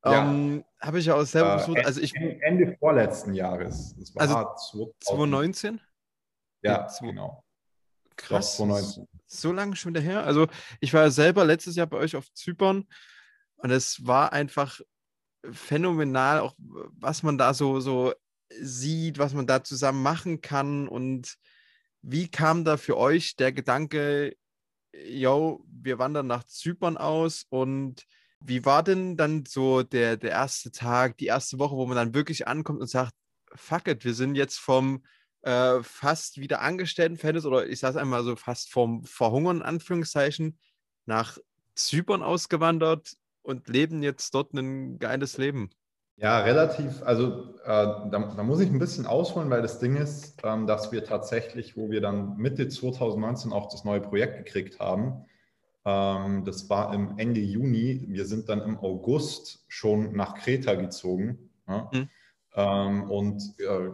[0.05, 0.31] Ja.
[0.31, 1.79] Ähm, Habe ich ja auch selber versucht.
[1.79, 3.95] Äh, also ich, Ende vorletzten Jahres.
[3.99, 5.81] Das war also 2019?
[6.63, 7.45] Ja, ja genau.
[8.17, 8.57] Krass.
[8.57, 9.09] Doch, 2019.
[9.33, 10.25] So lange schon wieder her.
[10.25, 10.49] Also
[10.81, 12.87] ich war ja selber letztes Jahr bei euch auf Zypern
[13.57, 14.81] und es war einfach
[15.53, 18.13] phänomenal, auch was man da so, so
[18.61, 20.89] sieht, was man da zusammen machen kann.
[20.89, 21.37] Und
[22.03, 24.37] wie kam da für euch der Gedanke,
[24.93, 28.05] yo, wir wandern nach Zypern aus und
[28.41, 32.15] wie war denn dann so der, der erste Tag, die erste Woche, wo man dann
[32.15, 33.13] wirklich ankommt und sagt,
[33.55, 35.05] fuck it, wir sind jetzt vom
[35.43, 40.59] äh, fast wieder Angestelltenverhältnis oder ich sage es einmal so fast vom Verhungern, in Anführungszeichen,
[41.07, 41.39] nach
[41.75, 45.71] Zypern ausgewandert und leben jetzt dort ein geiles Leben.
[46.17, 47.03] Ja, relativ.
[47.03, 50.93] Also äh, da, da, muss ich ein bisschen ausholen, weil das Ding ist, ähm, dass
[50.93, 55.25] wir tatsächlich, wo wir dann Mitte 2019 auch das neue Projekt gekriegt haben,
[55.87, 58.05] ähm, das war im Ende Juni.
[58.09, 61.51] Wir sind dann im August schon nach Kreta gezogen.
[61.67, 61.91] Ja?
[61.91, 62.09] Mhm.
[62.55, 63.91] Ähm, und äh,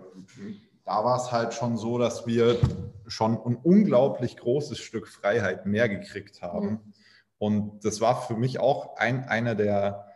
[0.87, 2.59] da war es halt schon so, dass wir
[3.07, 6.67] schon ein unglaublich großes Stück Freiheit mehr gekriegt haben.
[6.67, 6.93] Mhm
[7.39, 10.07] und das war für mich auch ein, einer der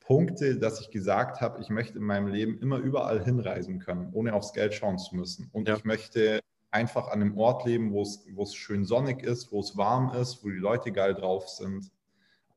[0.00, 4.34] Punkte, dass ich gesagt habe, ich möchte in meinem Leben immer überall hinreisen können, ohne
[4.34, 5.50] aufs Geld schauen zu müssen.
[5.52, 5.76] Und ja.
[5.76, 6.40] ich möchte
[6.70, 10.12] einfach an einem Ort leben, wo es, wo es schön sonnig ist, wo es warm
[10.14, 11.90] ist, wo die Leute geil drauf sind,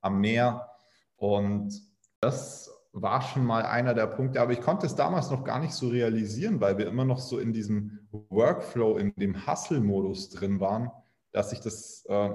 [0.02, 0.70] am Meer.
[1.18, 1.82] Und
[2.22, 5.74] das war schon mal einer der Punkte, aber ich konnte es damals noch gar nicht
[5.74, 10.92] so realisieren, weil wir immer noch so in diesem Workflow, in dem Hustle-Modus drin waren,
[11.32, 12.30] dass ich das äh,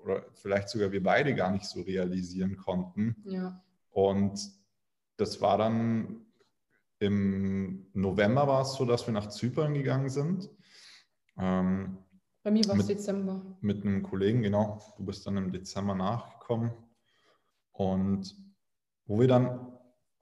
[0.00, 3.16] oder vielleicht sogar wir beide gar nicht so realisieren konnten.
[3.24, 3.62] Ja.
[3.90, 4.40] Und
[5.16, 6.26] das war dann
[6.98, 10.50] im November war es so, dass wir nach Zypern gegangen sind.
[11.36, 11.98] Ähm,
[12.42, 13.56] Bei mir war es Dezember.
[13.60, 14.80] Mit einem Kollegen, genau.
[14.96, 16.72] Du bist dann im Dezember nachgekommen.
[17.72, 18.36] Und
[19.06, 19.71] wo wir dann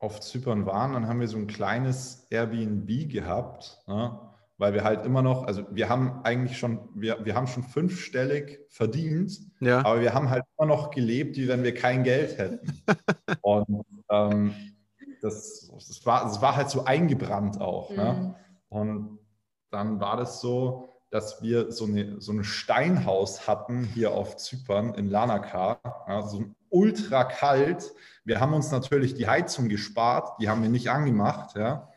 [0.00, 3.82] auf Zypern waren, dann haben wir so ein kleines Airbnb gehabt.
[3.86, 4.18] Ne?
[4.60, 8.60] weil wir halt immer noch, also wir haben eigentlich schon, wir, wir haben schon fünfstellig
[8.68, 9.78] verdient, ja.
[9.78, 12.82] aber wir haben halt immer noch gelebt, wie wenn wir kein Geld hätten.
[13.40, 14.54] Und ähm,
[15.22, 17.88] das, das, war, das war halt so eingebrannt auch.
[17.88, 17.96] Ne?
[17.96, 18.20] Mhm.
[18.20, 18.34] Ne?
[18.68, 19.18] Und
[19.70, 24.92] dann war das so, dass wir so, eine, so ein Steinhaus hatten hier auf Zypern
[24.92, 27.92] in Lanaka, ja, so ultra kalt.
[28.30, 31.88] Wir haben uns natürlich die Heizung gespart, die haben wir nicht angemacht, ja,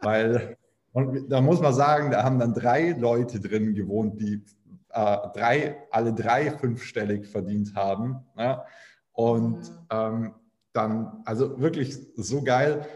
[0.00, 0.58] weil
[0.92, 4.44] und da muss man sagen, da haben dann drei Leute drin gewohnt, die
[4.90, 8.18] äh, drei, alle drei fünfstellig verdient haben.
[8.36, 8.66] Ja?
[9.12, 10.34] Und ähm,
[10.74, 12.86] dann, also wirklich so geil.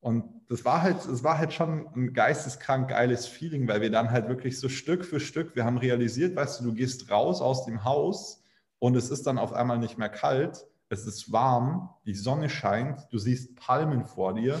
[0.00, 4.10] Und das war halt, das war halt schon ein geisteskrank geiles Feeling, weil wir dann
[4.10, 7.66] halt wirklich so Stück für Stück, wir haben realisiert, weißt du, du gehst raus aus
[7.66, 8.42] dem Haus
[8.78, 13.06] und es ist dann auf einmal nicht mehr kalt, es ist warm, die Sonne scheint,
[13.10, 14.60] du siehst Palmen vor dir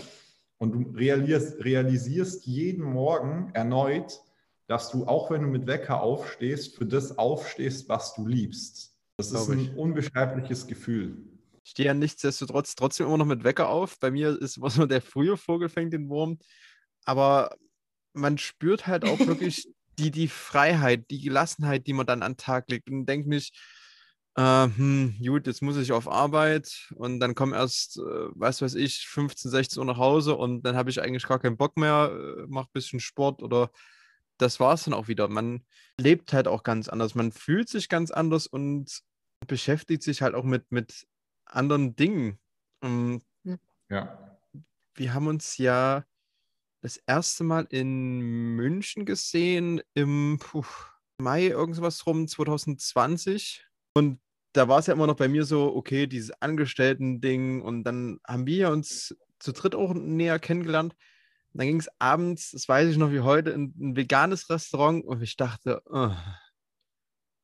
[0.58, 4.20] und du realisierst, realisierst jeden Morgen erneut,
[4.66, 8.94] dass du, auch wenn du mit Wecker aufstehst, für das aufstehst, was du liebst.
[9.16, 11.16] Das ist ein unbeschreibliches Gefühl.
[11.64, 13.98] Ich stehe ja nichtsdestotrotz trotzdem immer noch mit Wecker auf.
[13.98, 16.38] Bei mir ist immer so der frühe Vogel fängt den Wurm.
[17.04, 17.56] Aber
[18.12, 22.38] man spürt halt auch wirklich die, die Freiheit, die Gelassenheit, die man dann an den
[22.38, 23.56] Tag legt und denkt nicht,
[24.36, 28.74] äh, hm, gut, jetzt muss ich auf Arbeit und dann komme erst, äh, was weiß
[28.74, 32.12] ich, 15, 16 Uhr nach Hause und dann habe ich eigentlich gar keinen Bock mehr,
[32.12, 33.70] äh, mache ein bisschen Sport oder
[34.38, 35.28] das war es dann auch wieder.
[35.28, 35.64] Man
[35.98, 39.00] lebt halt auch ganz anders, man fühlt sich ganz anders und
[39.46, 41.06] beschäftigt sich halt auch mit, mit
[41.44, 42.38] anderen Dingen.
[42.82, 43.22] Ähm,
[43.88, 44.38] ja.
[44.94, 46.04] Wir haben uns ja
[46.82, 50.64] das erste Mal in München gesehen im puh,
[51.18, 54.20] Mai irgendwas rum 2020 und
[54.52, 58.46] da war es ja immer noch bei mir so, okay, dieses Angestellten-Ding und dann haben
[58.46, 60.94] wir uns zu dritt auch näher kennengelernt.
[61.52, 65.04] Und dann ging es abends, das weiß ich noch wie heute, in ein veganes Restaurant
[65.04, 66.10] und ich dachte, oh,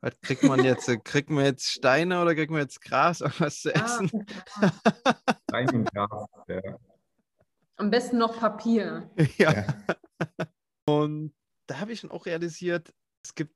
[0.00, 0.86] was kriegt man jetzt?
[1.04, 4.26] kriegt man jetzt Steine oder kriegt man jetzt Gras, irgendwas zu ah, essen?
[5.48, 6.78] Stein und Gras, ja.
[7.76, 9.10] Am besten noch Papier.
[9.38, 9.52] ja.
[9.52, 9.66] ja.
[10.86, 11.34] Und
[11.66, 12.92] da habe ich schon auch realisiert,
[13.24, 13.54] es gibt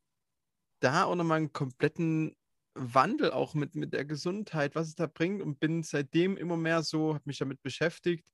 [0.81, 2.35] da auch nochmal einen kompletten
[2.79, 6.83] Wandel auch mit, mit der Gesundheit, was es da bringt und bin seitdem immer mehr
[6.83, 8.29] so, habe mich damit beschäftigt.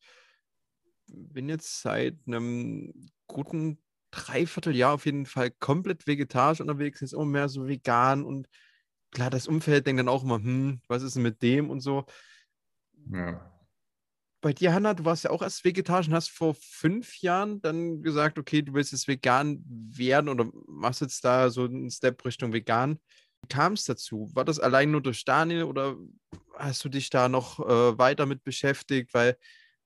[1.07, 3.79] Bin jetzt seit einem guten
[4.11, 8.49] Dreivierteljahr auf jeden Fall komplett vegetarisch unterwegs, ist immer mehr so vegan und
[9.11, 12.05] klar, das Umfeld denkt dann auch immer, hm, was ist denn mit dem und so.
[13.11, 13.51] Ja.
[14.41, 18.03] Bei dir, Hanna, du warst ja auch erst vegetarisch und hast vor fünf Jahren dann
[18.03, 22.53] gesagt, okay, du willst jetzt vegan werden oder machst jetzt da so einen Step Richtung
[22.53, 23.01] vegan.
[23.49, 24.31] Kam es dazu?
[24.35, 25.97] War das allein nur durch Daniel oder
[26.57, 29.15] hast du dich da noch äh, weiter mit beschäftigt?
[29.15, 29.37] Weil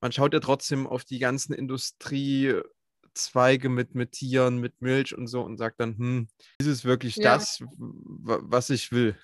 [0.01, 5.43] man schaut ja trotzdem auf die ganzen Industriezweige mit, mit Tieren, mit Milch und so
[5.43, 6.29] und sagt dann, hm,
[6.59, 7.35] ist es wirklich ja.
[7.35, 9.17] das, was ich will?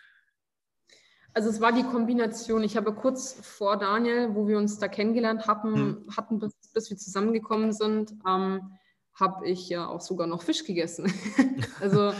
[1.32, 2.62] Also es war die Kombination.
[2.62, 6.06] Ich habe kurz vor Daniel, wo wir uns da kennengelernt hatten, hm.
[6.16, 8.78] hatten bis, bis, wir zusammengekommen sind, ähm,
[9.14, 11.12] habe ich ja auch sogar noch Fisch gegessen.
[11.80, 12.12] also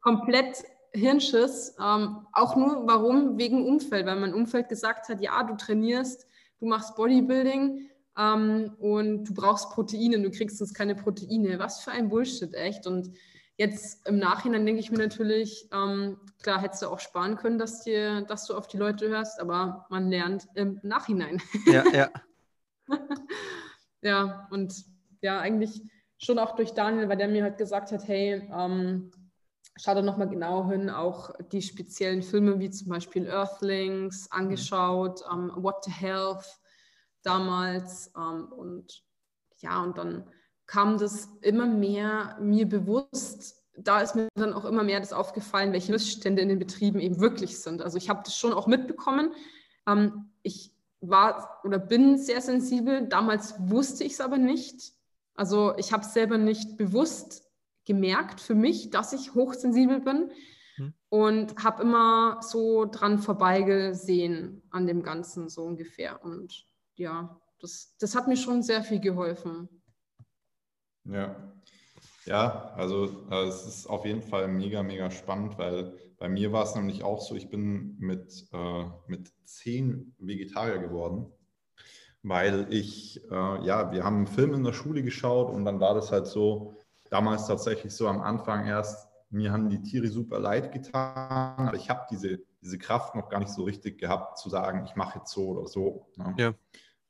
[0.00, 1.74] komplett Hirnschiss.
[1.80, 3.36] Ähm, auch nur, warum?
[3.38, 6.26] Wegen Umfeld, weil mein Umfeld gesagt hat, ja, du trainierst,
[6.60, 11.58] du machst Bodybuilding ähm, und du brauchst Proteine, du kriegst uns keine Proteine.
[11.58, 12.86] Was für ein Bullshit, echt.
[12.86, 13.10] Und
[13.56, 17.82] Jetzt im Nachhinein denke ich mir natürlich, ähm, klar hättest du auch sparen können, dass,
[17.82, 21.40] dir, dass du auf die Leute hörst, aber man lernt im Nachhinein.
[21.66, 22.10] Ja, ja.
[24.02, 24.74] ja, und
[25.20, 25.82] ja, eigentlich
[26.18, 29.12] schon auch durch Daniel, weil der mir halt gesagt hat, hey, ähm,
[29.76, 35.52] schau da nochmal genau hin, auch die speziellen Filme wie zum Beispiel Earthlings angeschaut, ähm,
[35.56, 36.60] What the Health
[37.22, 39.02] damals ähm, und
[39.58, 40.28] ja, und dann
[40.66, 43.62] kam das immer mehr mir bewusst.
[43.76, 47.20] Da ist mir dann auch immer mehr das aufgefallen, welche Missstände in den Betrieben eben
[47.20, 47.82] wirklich sind.
[47.82, 49.32] Also ich habe das schon auch mitbekommen.
[49.86, 53.08] Ähm, ich war oder bin sehr sensibel.
[53.08, 54.92] Damals wusste ich es aber nicht.
[55.34, 57.44] Also ich habe es selber nicht bewusst
[57.84, 60.30] gemerkt für mich, dass ich hochsensibel bin
[60.76, 60.94] hm.
[61.08, 66.22] und habe immer so dran vorbeigesehen an dem Ganzen so ungefähr.
[66.24, 66.66] Und
[66.96, 69.68] ja, das, das hat mir schon sehr viel geholfen.
[71.04, 71.54] Ja.
[72.26, 76.64] Ja, also äh, es ist auf jeden Fall mega, mega spannend, weil bei mir war
[76.64, 81.26] es nämlich auch so, ich bin mit, äh, mit zehn Vegetarier geworden,
[82.22, 85.94] weil ich, äh, ja, wir haben einen Film in der Schule geschaut und dann war
[85.94, 86.78] das halt so,
[87.14, 91.88] damals tatsächlich so am Anfang erst, mir haben die Tiere super leid getan, aber ich
[91.88, 95.30] habe diese, diese Kraft noch gar nicht so richtig gehabt, zu sagen, ich mache jetzt
[95.30, 96.08] so oder so.
[96.16, 96.34] Ne?
[96.36, 96.54] Ja.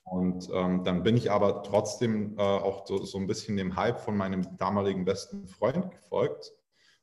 [0.03, 3.99] Und ähm, dann bin ich aber trotzdem äh, auch so, so, ein bisschen dem Hype
[3.99, 6.53] von meinem damaligen besten Freund gefolgt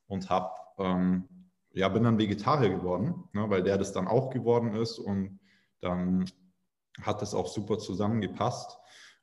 [0.05, 1.27] und habe, ähm,
[1.71, 5.39] ja, bin dann Vegetarier geworden, ne, weil der das dann auch geworden ist und
[5.79, 6.29] dann
[7.01, 8.77] hat das auch super zusammengepasst.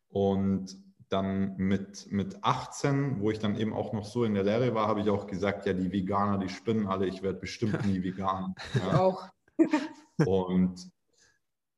[0.09, 0.77] Und
[1.09, 4.89] dann mit, mit 18, wo ich dann eben auch noch so in der Lehre war,
[4.89, 8.55] habe ich auch gesagt, ja, die Veganer, die spinnen alle, ich werde bestimmt nie vegan.
[8.75, 8.99] Ja.
[8.99, 9.29] Auch.
[10.27, 10.91] Und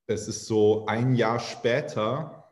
[0.06, 2.48] es ist so ein Jahr später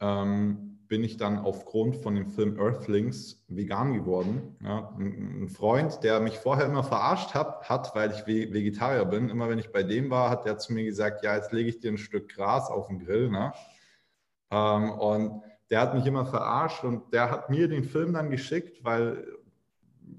[0.00, 4.56] ähm, bin ich dann aufgrund von dem Film Earthlings vegan geworden.
[4.62, 9.48] Ja, ein, Freund, der mich vorher immer verarscht hat, hat, weil ich Vegetarier bin, immer
[9.48, 11.92] wenn ich bei dem war, hat der zu mir gesagt, ja, jetzt lege ich dir
[11.92, 13.30] ein Stück Gras auf den Grill.
[13.30, 13.52] Ne?
[14.50, 18.84] Ähm, und der hat mich immer verarscht und der hat mir den Film dann geschickt,
[18.84, 19.26] weil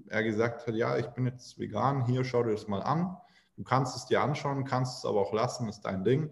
[0.10, 3.18] er gesagt hat, ja, ich bin jetzt vegan, hier schau dir das mal an.
[3.56, 6.30] Du kannst es dir anschauen, kannst es aber auch lassen, ist dein Ding.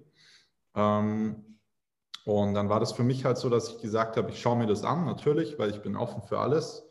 [0.75, 1.57] Ähm,
[2.25, 4.67] und dann war das für mich halt so, dass ich gesagt habe, ich schaue mir
[4.67, 6.87] das an, natürlich, weil ich bin offen für alles.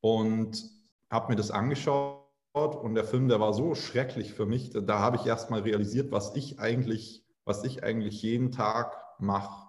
[0.00, 0.64] Und
[1.10, 2.18] habe mir das angeschaut
[2.54, 6.10] und der Film, der war so schrecklich für mich, da, habe ich erst mal realisiert,
[6.10, 9.68] was ich eigentlich, was ich eigentlich jeden Tag mache.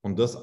[0.00, 0.36] Und das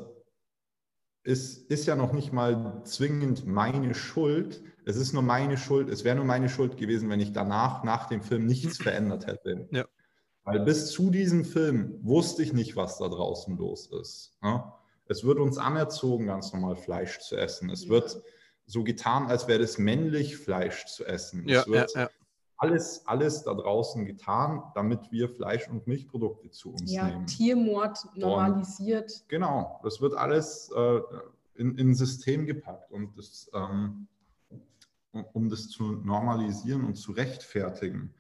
[1.24, 4.62] ist, ist ja noch nicht mal zwingend meine Schuld.
[4.86, 5.90] Es ist nur meine Schuld.
[5.90, 9.68] Es wäre nur meine Schuld gewesen, wenn ich danach, nach dem Film nichts verändert hätte.
[9.72, 9.86] Ja.
[10.44, 14.38] Weil bis zu diesem Film wusste ich nicht, was da draußen los ist.
[14.42, 14.64] Ne?
[15.06, 17.70] Es wird uns anerzogen, ganz normal Fleisch zu essen.
[17.70, 18.22] Es wird
[18.66, 21.48] so getan, als wäre es männlich, Fleisch zu essen.
[21.48, 22.10] Ja, es wird ja, ja.
[22.64, 27.26] Alles, alles da draußen getan, damit wir Fleisch- und Milchprodukte zu uns ja, nehmen.
[27.26, 29.12] Tiermord normalisiert.
[29.12, 31.02] Und genau, das wird alles äh,
[31.56, 32.92] in, in ein System gepackt.
[32.92, 34.08] Und das, ähm,
[35.34, 38.14] um das zu normalisieren und zu rechtfertigen.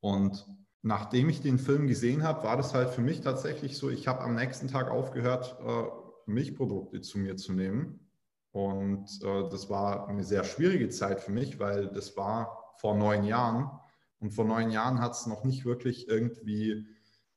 [0.00, 0.46] Und
[0.80, 4.22] nachdem ich den Film gesehen habe, war das halt für mich tatsächlich so, ich habe
[4.22, 5.84] am nächsten Tag aufgehört, äh,
[6.24, 8.08] Milchprodukte zu mir zu nehmen.
[8.52, 13.24] Und äh, das war eine sehr schwierige Zeit für mich, weil das war vor neun
[13.24, 13.70] Jahren.
[14.18, 16.86] Und vor neun Jahren hat es noch nicht wirklich irgendwie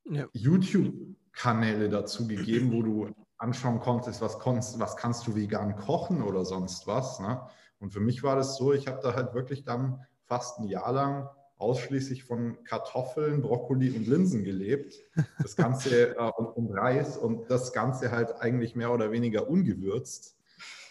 [0.05, 0.27] ja.
[0.33, 6.45] YouTube-Kanäle dazu gegeben, wo du anschauen konntest, was, konntest, was kannst du vegan kochen oder
[6.45, 7.19] sonst was.
[7.19, 7.41] Ne?
[7.79, 10.91] Und für mich war das so, ich habe da halt wirklich dann fast ein Jahr
[10.91, 14.95] lang ausschließlich von Kartoffeln, Brokkoli und Linsen gelebt.
[15.41, 20.37] Das Ganze äh, und, und, Reis und das Ganze halt eigentlich mehr oder weniger ungewürzt.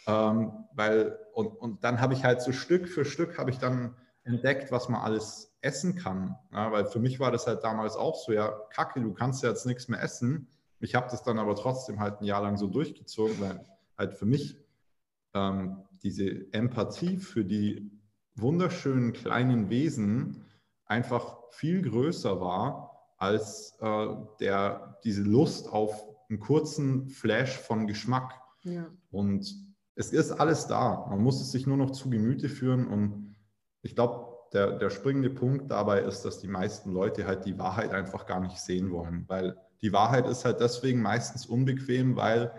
[0.07, 3.96] Ähm, weil, und, und dann habe ich halt so Stück für Stück habe ich dann
[4.25, 6.37] entdeckt, was man alles essen kann.
[6.53, 9.51] Ja, weil für mich war das halt damals auch so, ja, kacke, du kannst ja
[9.51, 10.49] jetzt nichts mehr essen.
[10.81, 13.64] Ich habe das dann aber trotzdem halt ein Jahr lang so durchgezogen, weil
[13.97, 14.59] halt für mich
[15.35, 17.91] ähm, diese Empathie für die
[18.35, 20.45] wunderschönen kleinen Wesen
[20.87, 24.07] einfach viel größer war als äh,
[24.41, 28.35] der, diese Lust auf einen kurzen Flash von Geschmack.
[28.62, 28.87] Ja.
[29.11, 29.55] Und
[29.95, 31.07] es ist alles da.
[31.09, 32.87] Man muss es sich nur noch zu Gemüte führen.
[32.87, 33.24] Und
[33.85, 37.93] ich glaube, der, der springende Punkt dabei ist, dass die meisten Leute halt die Wahrheit
[37.93, 39.24] einfach gar nicht sehen wollen.
[39.28, 42.51] Weil die Wahrheit ist halt deswegen meistens unbequem, weil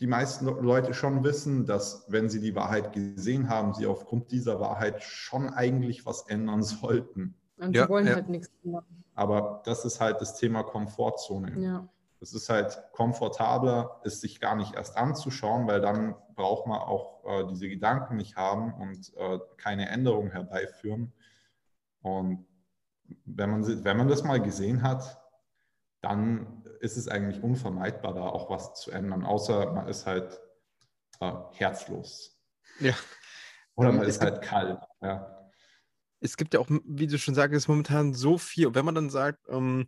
[0.00, 4.58] die meisten Leute schon wissen, dass wenn sie die Wahrheit gesehen haben, sie aufgrund dieser
[4.58, 7.34] Wahrheit schon eigentlich was ändern sollten.
[7.58, 8.14] Und ja, sie wollen ja.
[8.14, 9.04] halt nichts machen.
[9.14, 11.60] Aber das ist halt das Thema Komfortzone.
[11.60, 11.88] Ja.
[12.24, 17.22] Es ist halt komfortabler, es sich gar nicht erst anzuschauen, weil dann braucht man auch
[17.26, 21.12] äh, diese Gedanken nicht haben und äh, keine Änderung herbeiführen.
[22.00, 22.46] Und
[23.26, 25.20] wenn man, wenn man das mal gesehen hat,
[26.00, 30.40] dann ist es eigentlich unvermeidbar, da auch was zu ändern, außer man ist halt
[31.20, 32.40] äh, herzlos.
[32.80, 32.94] Ja.
[33.74, 34.80] Oder man ist halt kalt.
[35.02, 35.44] Ja
[36.24, 38.68] es gibt ja auch, wie du schon sagst, momentan so viel.
[38.68, 39.86] Und wenn man dann sagt, ähm,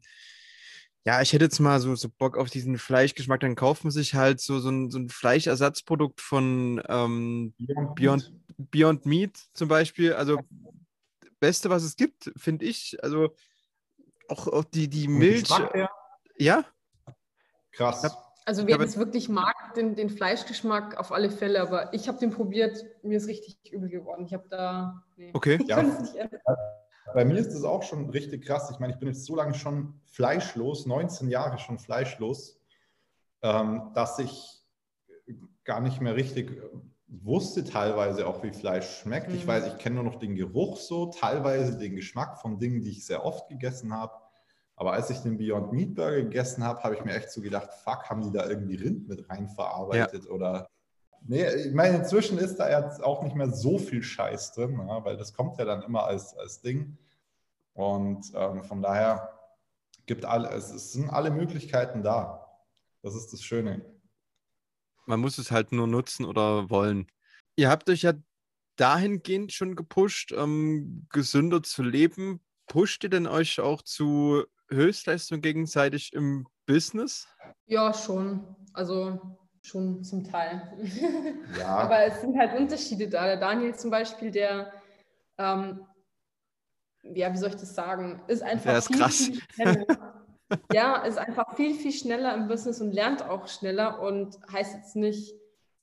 [1.06, 4.16] ja, ich hätte jetzt mal so, so Bock auf diesen Fleischgeschmack, dann kauft man sich
[4.16, 10.14] halt so, so, ein, so ein Fleischersatzprodukt von ähm, Beyond, Beyond, Beyond Meat zum Beispiel.
[10.14, 10.40] Also,
[11.38, 12.98] Beste, was es gibt, finde ich.
[13.04, 13.36] Also,
[14.28, 15.48] auch, auch die, die Milch.
[16.38, 16.64] Ja?
[17.70, 18.10] Krass.
[18.44, 22.30] Also wer das wirklich mag, den, den Fleischgeschmack auf alle Fälle, aber ich habe den
[22.30, 24.24] probiert, mir ist richtig übel geworden.
[24.24, 25.02] Ich habe da.
[25.16, 25.58] Nee, okay.
[25.66, 25.84] Ja.
[27.14, 28.70] Bei mir ist das auch schon richtig krass.
[28.70, 32.60] Ich meine, ich bin jetzt so lange schon fleischlos, 19 Jahre schon fleischlos,
[33.42, 34.62] ähm, dass ich
[35.64, 36.60] gar nicht mehr richtig
[37.08, 39.28] wusste teilweise auch, wie Fleisch schmeckt.
[39.28, 39.36] Mhm.
[39.36, 42.90] Ich weiß, ich kenne nur noch den Geruch so, teilweise den Geschmack von Dingen, die
[42.90, 44.12] ich sehr oft gegessen habe.
[44.74, 47.72] Aber als ich den Beyond Meat Burger gegessen habe, habe ich mir echt so gedacht,
[47.72, 50.30] fuck, haben die da irgendwie Rind mit rein verarbeitet ja.
[50.30, 50.68] oder
[51.28, 55.04] Nee, ich meine, inzwischen ist da jetzt auch nicht mehr so viel Scheiß drin, ja,
[55.04, 56.98] weil das kommt ja dann immer als, als Ding.
[57.72, 59.36] Und ähm, von daher
[60.06, 62.46] gibt alle, es, es, sind alle Möglichkeiten da.
[63.02, 63.84] Das ist das Schöne.
[65.04, 67.08] Man muss es halt nur nutzen oder wollen.
[67.56, 68.12] Ihr habt euch ja
[68.76, 72.40] dahingehend schon gepusht, ähm, gesünder zu leben.
[72.66, 77.26] Pusht ihr denn euch auch zu Höchstleistung gegenseitig im Business?
[77.66, 78.44] Ja, schon.
[78.72, 80.62] Also schon zum Teil.
[81.58, 81.66] Ja.
[81.78, 83.26] Aber es sind halt Unterschiede da.
[83.26, 84.72] Der Daniel zum Beispiel, der,
[85.38, 85.86] ähm,
[87.02, 89.16] ja, wie soll ich das sagen, ist einfach der ist viel, krass.
[89.16, 90.24] viel schneller.
[90.72, 94.96] ja, ist einfach viel, viel schneller im Business und lernt auch schneller und heißt jetzt
[94.96, 95.34] nicht,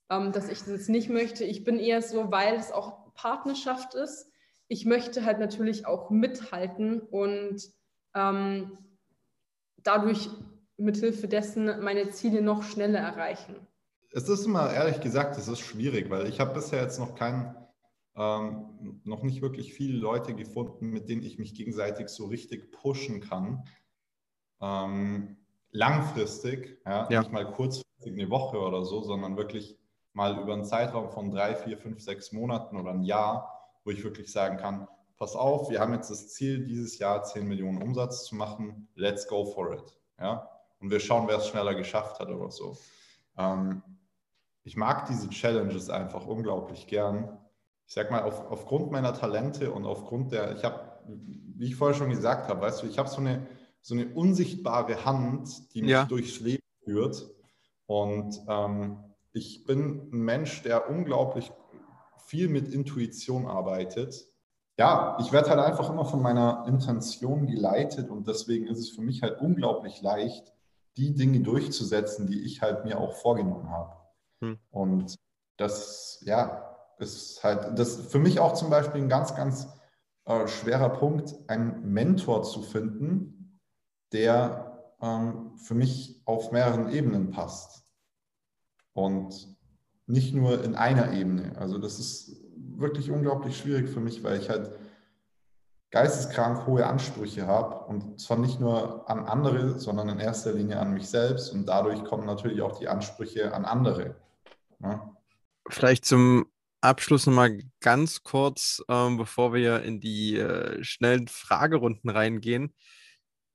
[0.09, 1.43] ähm, dass ich das nicht möchte.
[1.43, 4.29] Ich bin eher so, weil es auch Partnerschaft ist.
[4.67, 7.61] Ich möchte halt natürlich auch mithalten und
[8.15, 8.77] ähm,
[9.77, 10.29] dadurch
[10.77, 13.67] mithilfe dessen meine Ziele noch schneller erreichen.
[14.15, 17.55] Es ist immer, ehrlich gesagt, es ist schwierig, weil ich habe bisher jetzt noch keinen,
[18.15, 23.21] ähm, noch nicht wirklich viele Leute gefunden, mit denen ich mich gegenseitig so richtig pushen
[23.21, 23.67] kann.
[24.61, 25.37] Ähm,
[25.71, 29.79] langfristig, ja, ja, nicht mal kurzfristig eine Woche oder so, sondern wirklich
[30.13, 34.03] mal über einen Zeitraum von drei, vier, fünf, sechs Monaten oder ein Jahr, wo ich
[34.03, 34.87] wirklich sagen kann,
[35.17, 39.27] pass auf, wir haben jetzt das Ziel, dieses Jahr 10 Millionen Umsatz zu machen, let's
[39.27, 39.99] go for it.
[40.19, 40.47] Ja?
[40.79, 42.77] Und wir schauen, wer es schneller geschafft hat oder so.
[43.37, 43.81] Ähm,
[44.63, 47.37] ich mag diese Challenges einfach unglaublich gern.
[47.85, 51.95] Ich sag mal, auf, aufgrund meiner Talente und aufgrund der, ich habe, wie ich vorher
[51.95, 53.45] schon gesagt habe, weißt du, ich habe so eine,
[53.81, 56.05] so eine unsichtbare Hand, die mich ja.
[56.05, 57.29] durchs Leben führt.
[57.85, 58.97] Und ähm,
[59.33, 61.51] ich bin ein Mensch, der unglaublich
[62.25, 64.33] viel mit Intuition arbeitet
[64.77, 69.01] ja, ich werde halt einfach immer von meiner Intention geleitet und deswegen ist es für
[69.01, 70.51] mich halt unglaublich leicht,
[70.97, 73.95] die Dinge durchzusetzen, die ich halt mir auch vorgenommen habe.
[74.43, 74.59] Hm.
[74.71, 75.15] Und
[75.57, 76.69] das, ja,
[76.99, 79.67] ist halt, das für mich auch zum Beispiel ein ganz, ganz
[80.25, 83.59] äh, schwerer Punkt, einen Mentor zu finden,
[84.11, 87.83] der ähm, für mich auf mehreren Ebenen passt.
[88.93, 89.47] Und
[90.05, 91.57] nicht nur in einer Ebene.
[91.57, 94.71] Also das ist wirklich unglaublich schwierig für mich, weil ich halt
[95.89, 100.93] geisteskrank hohe Ansprüche habe und zwar nicht nur an andere, sondern in erster Linie an
[100.93, 104.15] mich selbst und dadurch kommen natürlich auch die Ansprüche an andere.
[104.83, 105.15] Ja.
[105.69, 106.45] Vielleicht zum
[106.81, 112.75] Abschluss nochmal ganz kurz, ähm, bevor wir in die äh, schnellen Fragerunden reingehen.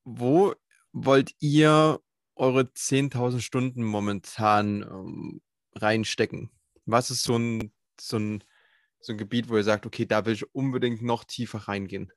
[0.04, 0.54] Wo
[0.92, 2.00] wollt ihr
[2.34, 5.42] eure 10.000 Stunden momentan ähm,
[5.74, 6.50] reinstecken?
[6.86, 8.42] Was ist so ein, so, ein,
[9.00, 12.10] so ein Gebiet, wo ihr sagt, okay, da will ich unbedingt noch tiefer reingehen?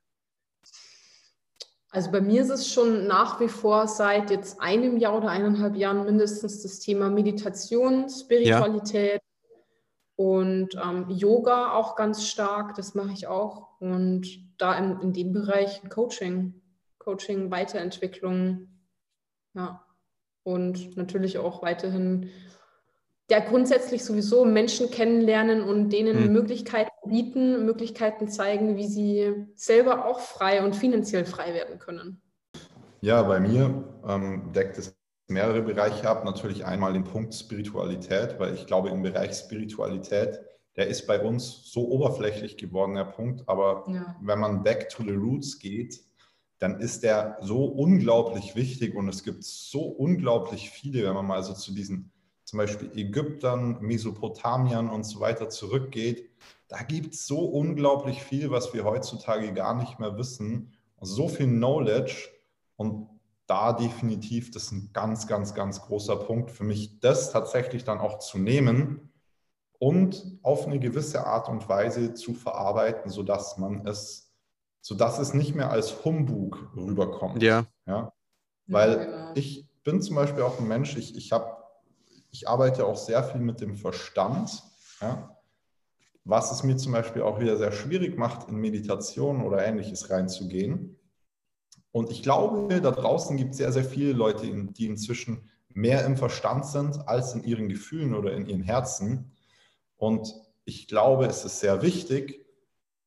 [1.94, 5.76] Also bei mir ist es schon nach wie vor seit jetzt einem Jahr oder eineinhalb
[5.76, 10.26] Jahren mindestens das Thema Meditation, Spiritualität ja.
[10.26, 12.76] und ähm, Yoga auch ganz stark.
[12.76, 13.80] Das mache ich auch.
[13.82, 14.26] Und
[14.58, 16.62] da in, in dem Bereich Coaching,
[16.98, 18.70] Coaching, Weiterentwicklung.
[19.54, 19.86] Ja.
[20.44, 22.30] Und natürlich auch weiterhin
[23.32, 26.34] ja grundsätzlich sowieso Menschen kennenlernen und denen mhm.
[26.34, 32.22] Möglichkeiten bieten, Möglichkeiten zeigen, wie sie selber auch frei und finanziell frei werden können.
[33.00, 34.96] Ja, bei mir ähm, deckt es
[35.30, 36.26] mehrere Bereiche ab.
[36.26, 40.42] Natürlich einmal den Punkt Spiritualität, weil ich glaube, im Bereich Spiritualität,
[40.76, 43.48] der ist bei uns so oberflächlich geworden, der Punkt.
[43.48, 44.16] Aber ja.
[44.22, 46.02] wenn man back to the roots geht,
[46.60, 51.44] dann ist der so unglaublich wichtig und es gibt so unglaublich viele, wenn man mal
[51.44, 52.12] so zu diesen
[52.52, 56.30] zum Beispiel Ägyptern, Mesopotamiern und so weiter zurückgeht,
[56.68, 60.74] da gibt es so unglaublich viel, was wir heutzutage gar nicht mehr wissen.
[61.00, 62.28] So viel Knowledge
[62.76, 63.08] und
[63.48, 68.00] da definitiv, das ist ein ganz, ganz, ganz großer Punkt für mich, das tatsächlich dann
[68.00, 69.14] auch zu nehmen
[69.80, 74.34] und auf eine gewisse Art und Weise zu verarbeiten, sodass man es,
[74.82, 77.42] sodass es nicht mehr als Humbug rüberkommt.
[77.42, 77.66] Ja.
[77.86, 78.12] ja?
[78.68, 79.32] Weil ja, genau.
[79.36, 81.61] ich bin zum Beispiel auch ein Mensch, ich, ich habe
[82.32, 84.64] ich arbeite auch sehr viel mit dem Verstand,
[85.02, 85.38] ja,
[86.24, 90.98] was es mir zum Beispiel auch wieder sehr schwierig macht, in Meditation oder ähnliches reinzugehen.
[91.92, 96.18] Und ich glaube, da draußen gibt es sehr, sehr viele Leute, die inzwischen mehr im
[96.18, 99.32] Verstand sind als in ihren Gefühlen oder in ihren Herzen.
[99.98, 102.46] Und ich glaube, es ist sehr wichtig,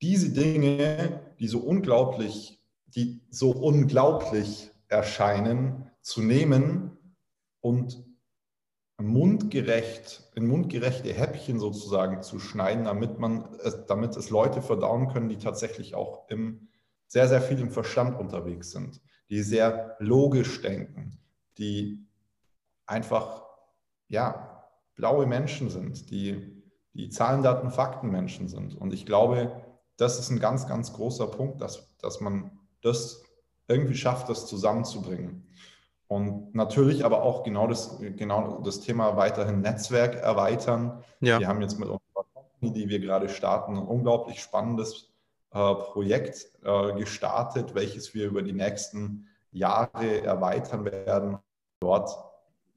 [0.03, 6.99] diese Dinge, die so unglaublich, die so unglaublich erscheinen, zu nehmen
[7.61, 8.04] und
[8.99, 15.29] mundgerecht, in mundgerechte Häppchen sozusagen zu schneiden, damit man es, damit es Leute verdauen können,
[15.29, 16.69] die tatsächlich auch im,
[17.07, 21.19] sehr, sehr viel im Verstand unterwegs sind, die sehr logisch denken,
[21.59, 22.07] die
[22.87, 23.45] einfach
[24.09, 28.75] ja, blaue Menschen sind, die, die Zahlen, Daten, Fakten Menschen sind.
[28.77, 29.61] Und ich glaube,
[29.97, 33.23] das ist ein ganz, ganz großer Punkt, dass, dass man das
[33.67, 35.49] irgendwie schafft, das zusammenzubringen.
[36.07, 41.03] Und natürlich aber auch genau das, genau das Thema weiterhin Netzwerk erweitern.
[41.21, 41.41] Ja.
[41.41, 45.13] Wir haben jetzt mit unserer Company, die wir gerade starten, ein unglaublich spannendes
[45.53, 51.39] äh, Projekt äh, gestartet, welches wir über die nächsten Jahre erweitern werden.
[51.81, 52.11] Dort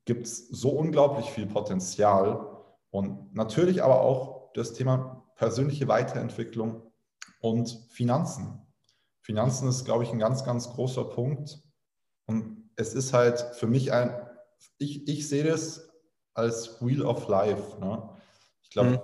[0.05, 6.82] gibt es so unglaublich viel Potenzial und natürlich aber auch das Thema persönliche Weiterentwicklung
[7.41, 8.61] und Finanzen.
[9.21, 11.59] Finanzen ist, glaube ich, ein ganz, ganz großer Punkt.
[12.28, 14.15] Und es ist halt für mich ein,
[14.78, 15.89] ich, ich sehe das
[16.34, 17.80] als Wheel of Life.
[17.80, 18.09] Ne?
[18.61, 18.99] Ich glaube, mhm.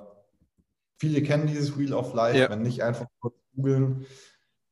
[0.97, 2.49] viele kennen dieses Wheel of Life, ja.
[2.49, 4.05] wenn nicht einfach kurz googeln.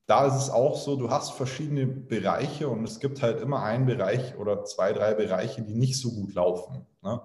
[0.06, 3.86] Da ist es auch so, du hast verschiedene Bereiche und es gibt halt immer einen
[3.86, 6.86] Bereich oder zwei, drei Bereiche, die nicht so gut laufen.
[7.02, 7.22] Ne?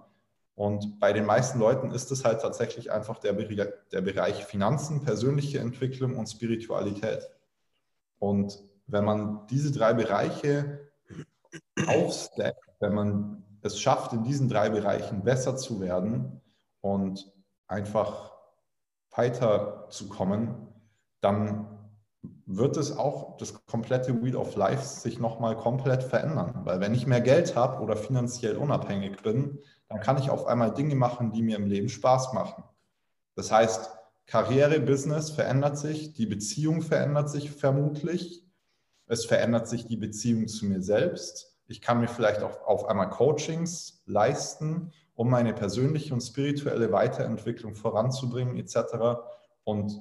[0.54, 5.58] Und bei den meisten Leuten ist es halt tatsächlich einfach der, der Bereich Finanzen, persönliche
[5.58, 7.28] Entwicklung und Spiritualität.
[8.18, 10.85] Und wenn man diese drei Bereiche
[11.86, 16.40] aufsteppt, wenn man es schafft, in diesen drei Bereichen besser zu werden
[16.80, 17.32] und
[17.66, 18.32] einfach
[19.10, 20.68] weiterzukommen,
[21.20, 21.66] dann
[22.44, 26.60] wird es auch das komplette Wheel of Life sich nochmal komplett verändern.
[26.64, 30.72] Weil wenn ich mehr Geld habe oder finanziell unabhängig bin, dann kann ich auf einmal
[30.74, 32.64] Dinge machen, die mir im Leben Spaß machen.
[33.34, 33.90] Das heißt,
[34.26, 38.45] Karriere, Business verändert sich, die Beziehung verändert sich vermutlich,
[39.06, 41.56] es verändert sich die Beziehung zu mir selbst.
[41.68, 47.74] Ich kann mir vielleicht auch auf einmal Coachings leisten, um meine persönliche und spirituelle Weiterentwicklung
[47.74, 49.20] voranzubringen etc.
[49.64, 50.00] Und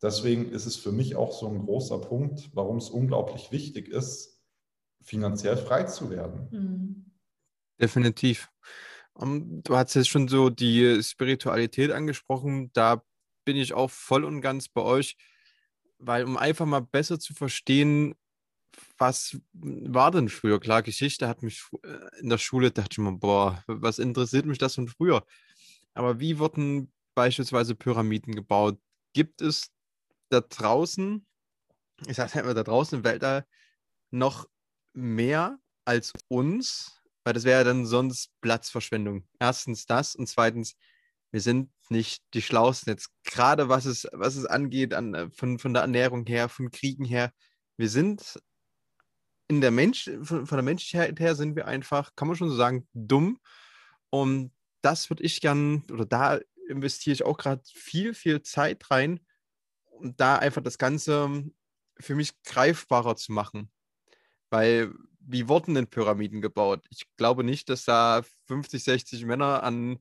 [0.00, 4.40] deswegen ist es für mich auch so ein großer Punkt, warum es unglaublich wichtig ist,
[5.00, 6.48] finanziell frei zu werden.
[6.50, 7.10] Mhm.
[7.80, 8.48] Definitiv.
[9.16, 12.70] Du hast jetzt schon so die Spiritualität angesprochen.
[12.72, 13.02] Da
[13.44, 15.16] bin ich auch voll und ganz bei euch,
[15.98, 18.14] weil um einfach mal besser zu verstehen,
[18.98, 20.60] was war denn früher?
[20.60, 24.58] Klar, Geschichte hat mich äh, in der Schule, dachte ich mir, boah, was interessiert mich
[24.58, 25.24] das von früher?
[25.94, 28.78] Aber wie wurden beispielsweise Pyramiden gebaut?
[29.12, 29.70] Gibt es
[30.30, 31.26] da draußen,
[32.06, 33.46] ich sage immer, da draußen im Weltall
[34.10, 34.48] noch
[34.92, 37.00] mehr als uns?
[37.24, 39.26] Weil das wäre ja dann sonst Platzverschwendung.
[39.38, 40.76] Erstens das und zweitens,
[41.30, 45.58] wir sind nicht die Schlausten jetzt, gerade was es, was es angeht, an, äh, von,
[45.58, 47.32] von der Ernährung her, von Kriegen her.
[47.76, 48.38] Wir sind
[49.48, 52.88] in der Mensch, von, der Menschlichkeit her sind wir einfach, kann man schon so sagen,
[52.94, 53.38] dumm.
[54.10, 56.38] Und das würde ich gern, oder da
[56.68, 59.20] investiere ich auch gerade viel, viel Zeit rein,
[59.84, 61.44] um da einfach das Ganze
[62.00, 63.70] für mich greifbarer zu machen.
[64.50, 66.86] Weil, wie wurden denn Pyramiden gebaut?
[66.90, 69.98] Ich glaube nicht, dass da 50, 60 Männer an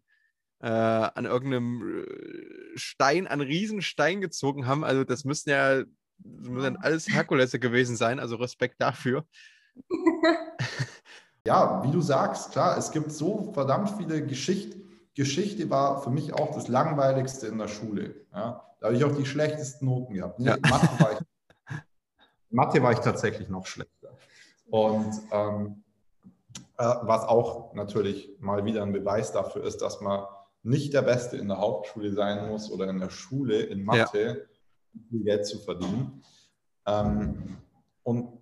[0.63, 4.85] äh, an irgendeinem äh, Stein, an Riesenstein gezogen haben.
[4.85, 5.83] Also das müssen ja
[6.17, 8.19] das müssen alles Herkulesse gewesen sein.
[8.19, 9.25] Also Respekt dafür.
[11.45, 14.81] Ja, wie du sagst, klar, es gibt so verdammt viele Geschichten.
[15.13, 18.15] Geschichte war für mich auch das Langweiligste in der Schule.
[18.33, 20.39] Ja, da habe ich auch die schlechtesten Noten gehabt.
[20.39, 20.57] Ja.
[20.61, 21.77] Mathe, war ich,
[22.49, 24.09] Mathe, war ich, tatsächlich noch schlechter.
[24.69, 25.83] Und ähm,
[26.77, 30.25] äh, was auch natürlich mal wieder ein Beweis dafür ist, dass man
[30.63, 34.52] nicht der Beste in der Hauptschule sein muss oder in der Schule in Mathe, ja.
[35.09, 36.23] Viel Geld zu verdienen.
[36.85, 37.57] Ähm,
[38.03, 38.41] und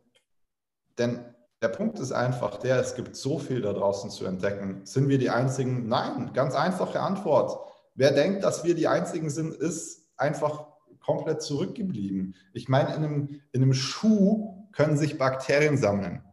[0.98, 1.20] denn
[1.62, 4.86] der Punkt ist einfach der, es gibt so viel da draußen zu entdecken.
[4.86, 5.88] Sind wir die Einzigen?
[5.88, 7.60] Nein, ganz einfache Antwort.
[7.94, 10.66] Wer denkt, dass wir die Einzigen sind, ist einfach
[11.00, 12.36] komplett zurückgeblieben.
[12.54, 16.24] Ich meine, in einem, in einem Schuh können sich Bakterien sammeln.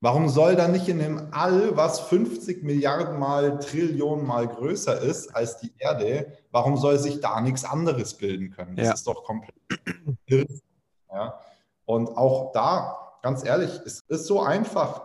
[0.00, 5.34] Warum soll dann nicht in dem All, was 50 Milliarden mal, Trillionen mal größer ist
[5.34, 8.76] als die Erde, warum soll sich da nichts anderes bilden können?
[8.76, 8.92] Das ja.
[8.92, 9.56] ist doch komplett
[10.26, 10.46] irre.
[11.10, 11.40] Ja?
[11.86, 15.02] Und auch da, ganz ehrlich, es ist so einfach,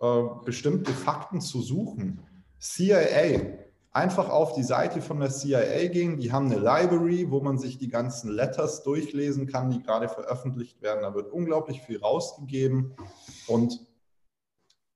[0.00, 2.20] äh, bestimmte Fakten zu suchen.
[2.58, 3.58] CIA,
[3.92, 7.76] einfach auf die Seite von der CIA gehen, die haben eine Library, wo man sich
[7.76, 11.02] die ganzen Letters durchlesen kann, die gerade veröffentlicht werden.
[11.02, 12.94] Da wird unglaublich viel rausgegeben
[13.46, 13.80] und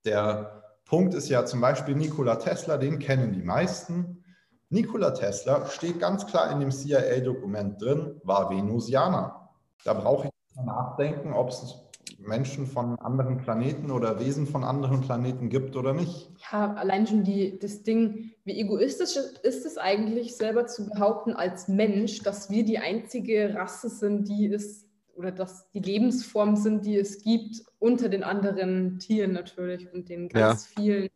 [0.05, 4.23] der Punkt ist ja zum Beispiel Nikola Tesla, den kennen die meisten.
[4.69, 9.51] Nikola Tesla steht ganz klar in dem CIA-Dokument drin, war Venusianer.
[9.85, 11.85] Da brauche ich nicht nachdenken, ob es
[12.19, 16.31] Menschen von anderen Planeten oder Wesen von anderen Planeten gibt oder nicht.
[16.51, 21.69] Ja, allein schon die, das Ding, wie egoistisch ist es eigentlich, selber zu behaupten als
[21.69, 24.84] Mensch, dass wir die einzige Rasse sind, die es
[25.17, 30.29] oder dass die Lebensformen sind, die es gibt, unter den anderen Tieren natürlich und den
[30.29, 30.83] ganz ja.
[30.83, 31.09] vielen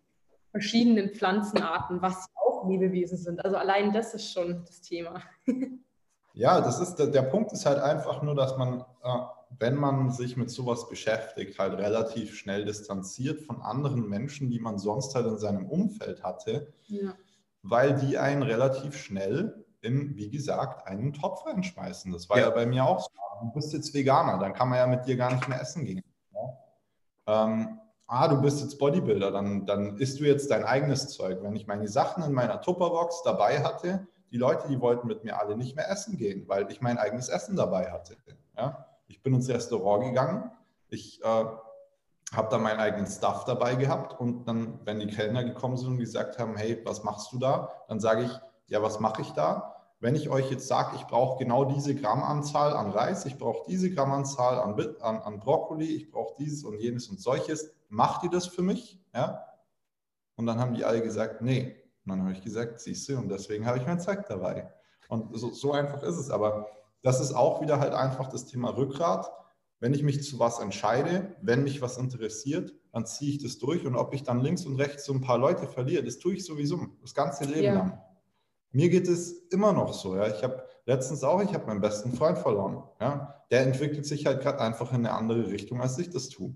[0.51, 3.45] verschiedenen Pflanzenarten, was auch Lebewesen sind.
[3.45, 5.23] Also allein das ist schon das Thema.
[6.35, 9.19] Ja, das ist der, der Punkt ist halt einfach nur, dass man, äh,
[9.59, 14.79] wenn man sich mit sowas beschäftigt, halt relativ schnell distanziert von anderen Menschen, die man
[14.79, 17.13] sonst halt in seinem Umfeld hatte, ja.
[17.63, 22.13] weil die einen relativ schnell in, wie gesagt, einen Topf reinschmeißen.
[22.13, 23.11] Das war ja, ja bei mir auch so
[23.41, 26.03] du bist jetzt Veganer, dann kann man ja mit dir gar nicht mehr essen gehen.
[26.33, 27.45] Ja?
[27.45, 31.39] Ähm, ah, du bist jetzt Bodybuilder, dann, dann isst du jetzt dein eigenes Zeug.
[31.43, 35.41] Wenn ich meine Sachen in meiner Tupperbox dabei hatte, die Leute, die wollten mit mir
[35.41, 38.17] alle nicht mehr essen gehen, weil ich mein eigenes Essen dabei hatte.
[38.57, 38.87] Ja?
[39.07, 40.51] Ich bin ins Restaurant gegangen,
[40.91, 41.45] ich äh,
[42.35, 45.99] habe da meinen eigenen Stuff dabei gehabt und dann, wenn die Kellner gekommen sind und
[45.99, 47.71] gesagt haben, hey, was machst du da?
[47.89, 49.78] Dann sage ich, ja, was mache ich da?
[50.01, 53.91] Wenn ich euch jetzt sage, ich brauche genau diese Grammanzahl an Reis, ich brauche diese
[53.91, 58.47] Grammanzahl an, an, an Brokkoli, ich brauche dieses und jenes und solches, macht ihr das
[58.47, 59.01] für mich?
[59.13, 59.45] Ja?
[60.37, 61.77] Und dann haben die alle gesagt, nee.
[62.05, 64.73] Und dann habe ich gesagt, siehst du, und deswegen habe ich mein Zeug dabei.
[65.09, 66.31] Und so, so einfach ist es.
[66.31, 66.69] Aber
[67.03, 69.31] das ist auch wieder halt einfach das Thema Rückgrat.
[69.81, 73.85] Wenn ich mich zu was entscheide, wenn mich was interessiert, dann ziehe ich das durch.
[73.85, 76.45] Und ob ich dann links und rechts so ein paar Leute verliere, das tue ich
[76.45, 77.75] sowieso das ganze Leben ja.
[77.75, 78.01] lang.
[78.71, 80.17] Mir geht es immer noch so.
[80.17, 80.29] Ja.
[80.29, 82.83] Ich habe letztens auch, ich habe meinen besten Freund verloren.
[83.01, 83.45] Ja.
[83.51, 86.55] Der entwickelt sich halt gerade einfach in eine andere Richtung, als ich das tue.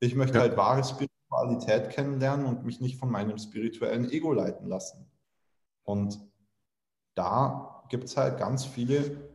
[0.00, 0.42] Ich möchte ja.
[0.42, 5.10] halt wahre Spiritualität kennenlernen und mich nicht von meinem spirituellen Ego leiten lassen.
[5.84, 6.20] Und
[7.14, 9.30] da gibt es halt ganz viele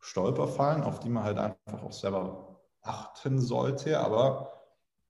[0.00, 4.00] Stolperfallen, auf die man halt einfach auch selber achten sollte.
[4.00, 4.52] Aber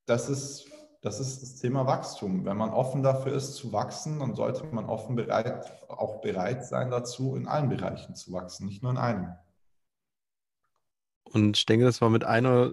[0.06, 0.66] das ist
[1.00, 2.44] das ist das Thema Wachstum.
[2.44, 6.90] Wenn man offen dafür ist zu wachsen, dann sollte man offen bereit, auch bereit sein
[6.90, 9.32] dazu, in allen Bereichen zu wachsen, nicht nur in einem.
[11.24, 12.72] Und ich denke, das war mit einer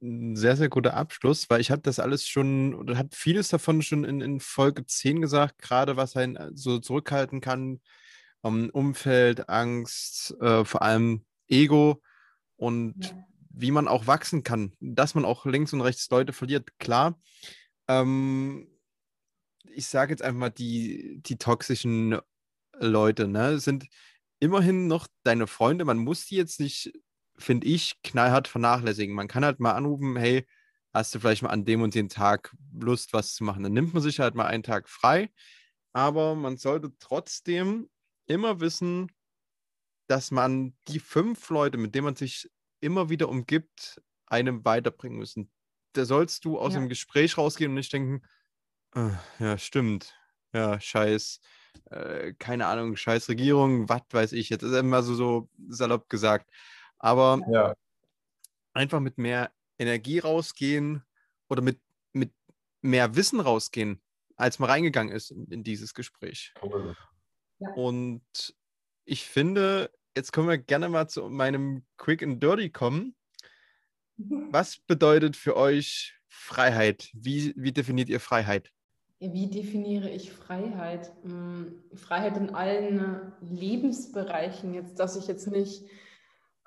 [0.00, 3.80] ein sehr, sehr guter Abschluss, weil ich habe das alles schon oder habe vieles davon
[3.80, 7.80] schon in, in Folge 10 gesagt, gerade was einen so zurückhalten kann,
[8.42, 12.02] um, Umfeld, Angst, äh, vor allem Ego.
[12.56, 13.24] Und ja
[13.56, 17.20] wie man auch wachsen kann, dass man auch links und rechts Leute verliert, klar.
[17.88, 18.68] Ähm,
[19.64, 22.18] ich sage jetzt einfach mal, die, die toxischen
[22.78, 23.86] Leute, ne, sind
[24.40, 25.84] immerhin noch deine Freunde.
[25.84, 26.92] Man muss die jetzt nicht,
[27.36, 29.14] finde ich, knallhart vernachlässigen.
[29.14, 30.46] Man kann halt mal anrufen, hey,
[30.92, 33.62] hast du vielleicht mal an dem und den Tag Lust, was zu machen?
[33.62, 35.30] Dann nimmt man sich halt mal einen Tag frei.
[35.92, 37.88] Aber man sollte trotzdem
[38.26, 39.12] immer wissen,
[40.06, 42.50] dass man die fünf Leute, mit denen man sich
[42.84, 45.50] immer wieder umgibt, einem weiterbringen müssen.
[45.94, 46.80] Da sollst du aus ja.
[46.80, 48.22] dem Gespräch rausgehen und nicht denken,
[48.94, 50.14] oh, ja, stimmt,
[50.52, 51.40] ja, scheiß,
[51.90, 56.50] äh, keine Ahnung, scheiß Regierung, was weiß ich, jetzt ist immer so, so salopp gesagt.
[56.98, 57.74] Aber ja.
[58.72, 61.04] einfach mit mehr Energie rausgehen
[61.48, 61.80] oder mit,
[62.12, 62.32] mit
[62.80, 64.02] mehr Wissen rausgehen,
[64.36, 66.54] als man reingegangen ist in, in dieses Gespräch.
[67.58, 67.68] Ja.
[67.74, 68.22] Und
[69.04, 73.14] ich finde, jetzt können wir gerne mal zu meinem Quick and Dirty kommen.
[74.16, 77.10] Was bedeutet für euch Freiheit?
[77.14, 78.70] Wie, wie definiert ihr Freiheit?
[79.18, 81.12] Wie definiere ich Freiheit?
[81.22, 84.74] Hm, Freiheit in allen Lebensbereichen.
[84.74, 85.84] Jetzt, dass ich jetzt nicht,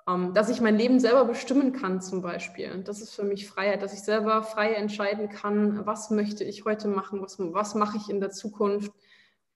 [0.07, 2.83] ähm, dass ich mein Leben selber bestimmen kann, zum Beispiel.
[2.83, 6.87] Das ist für mich Freiheit, dass ich selber frei entscheiden kann, was möchte ich heute
[6.87, 8.91] machen, was, was mache ich in der Zukunft,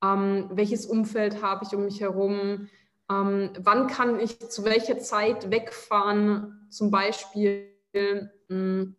[0.04, 2.70] ähm, welches Umfeld habe ich um mich herum,
[3.12, 7.68] ähm, wann kann ich zu welcher Zeit wegfahren, zum Beispiel.
[7.94, 8.96] Ähm,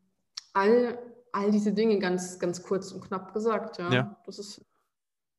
[0.53, 0.99] all,
[1.33, 3.79] all diese Dinge ganz, ganz kurz und knapp gesagt.
[3.79, 3.91] Ja.
[3.91, 4.17] ja.
[4.27, 4.65] Das ist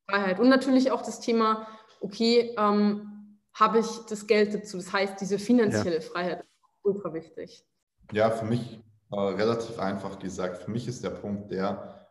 [0.09, 0.39] Freiheit.
[0.39, 1.67] Und natürlich auch das Thema,
[2.01, 4.77] okay, ähm, habe ich das Geld dazu?
[4.77, 6.01] Das heißt, diese finanzielle ja.
[6.01, 6.49] Freiheit ist
[6.81, 7.63] ultra wichtig.
[8.11, 8.79] Ja, für mich
[9.11, 10.63] äh, relativ einfach gesagt.
[10.63, 12.07] Für mich ist der Punkt der,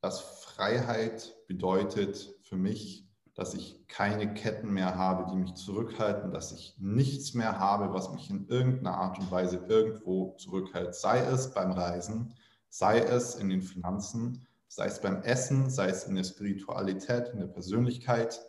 [0.00, 6.52] dass Freiheit bedeutet für mich, dass ich keine Ketten mehr habe, die mich zurückhalten, dass
[6.52, 11.52] ich nichts mehr habe, was mich in irgendeiner Art und Weise irgendwo zurückhält, sei es
[11.54, 12.34] beim Reisen,
[12.68, 17.40] sei es in den Finanzen, sei es beim Essen, sei es in der Spiritualität, in
[17.40, 18.40] der Persönlichkeit,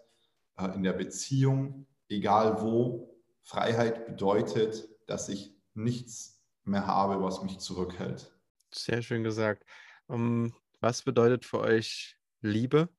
[0.58, 3.08] äh, in der Beziehung, egal wo.
[3.44, 8.32] Freiheit bedeutet, dass ich nichts mehr habe, was mich zurückhält.
[8.72, 9.66] Sehr schön gesagt.
[10.08, 12.90] Um, was bedeutet für euch Liebe?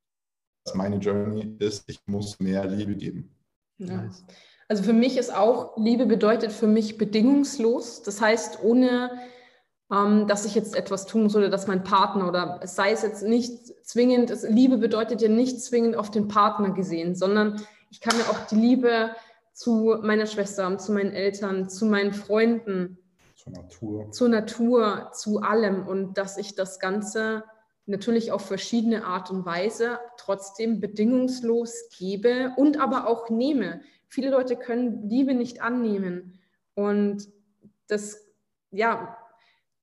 [0.74, 3.34] Meine Journey ist, ich muss mehr Liebe geben.
[3.78, 4.10] Ja.
[4.68, 8.02] Also für mich ist auch, Liebe bedeutet für mich bedingungslos.
[8.02, 9.10] Das heißt, ohne
[9.92, 13.02] ähm, dass ich jetzt etwas tun muss oder dass mein Partner oder es sei es
[13.02, 17.60] jetzt nicht zwingend, es, Liebe bedeutet ja nicht zwingend auf den Partner gesehen, sondern
[17.90, 19.10] ich kann ja auch die Liebe
[19.52, 22.98] zu meiner Schwester, zu meinen Eltern, zu meinen Freunden,
[23.36, 27.44] zur Natur, zur Natur, zu allem und dass ich das Ganze
[27.86, 33.82] natürlich auf verschiedene Art und Weise trotzdem bedingungslos gebe und aber auch nehme.
[34.08, 36.38] Viele Leute können Liebe nicht annehmen
[36.74, 37.28] und
[37.88, 38.26] das
[38.70, 39.16] ja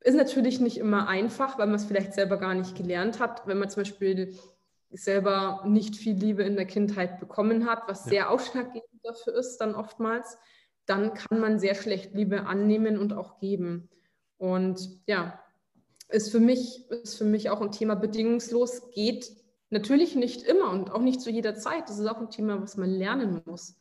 [0.02, 3.60] ist natürlich nicht immer einfach, weil man es vielleicht selber gar nicht gelernt hat, wenn
[3.60, 4.34] man zum Beispiel
[4.92, 8.10] selber nicht viel Liebe in der Kindheit bekommen hat, was ja.
[8.10, 10.38] sehr ausschlaggebend dafür ist, dann oftmals,
[10.86, 13.90] dann kann man sehr schlecht Liebe annehmen und auch geben.
[14.38, 15.40] Und ja,
[16.10, 19.32] ist für mich, ist für mich auch ein Thema bedingungslos, geht
[19.70, 21.90] natürlich nicht immer und auch nicht zu jeder Zeit.
[21.90, 23.78] Das ist auch ein Thema, was man lernen muss.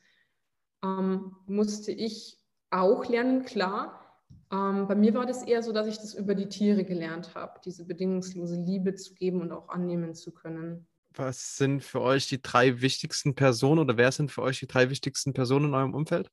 [0.85, 2.39] Ähm, musste ich
[2.71, 4.23] auch lernen, klar.
[4.53, 7.61] Ähm, bei mir war das eher so, dass ich das über die Tiere gelernt habe,
[7.65, 10.87] diese bedingungslose Liebe zu geben und auch annehmen zu können.
[11.15, 14.91] Was sind für euch die drei wichtigsten Personen oder wer sind für euch die drei
[14.91, 16.31] wichtigsten Personen in eurem Umfeld?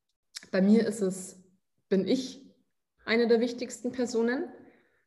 [0.52, 1.40] Bei mir ist es,
[1.90, 2.42] bin ich
[3.06, 4.46] eine der wichtigsten Personen.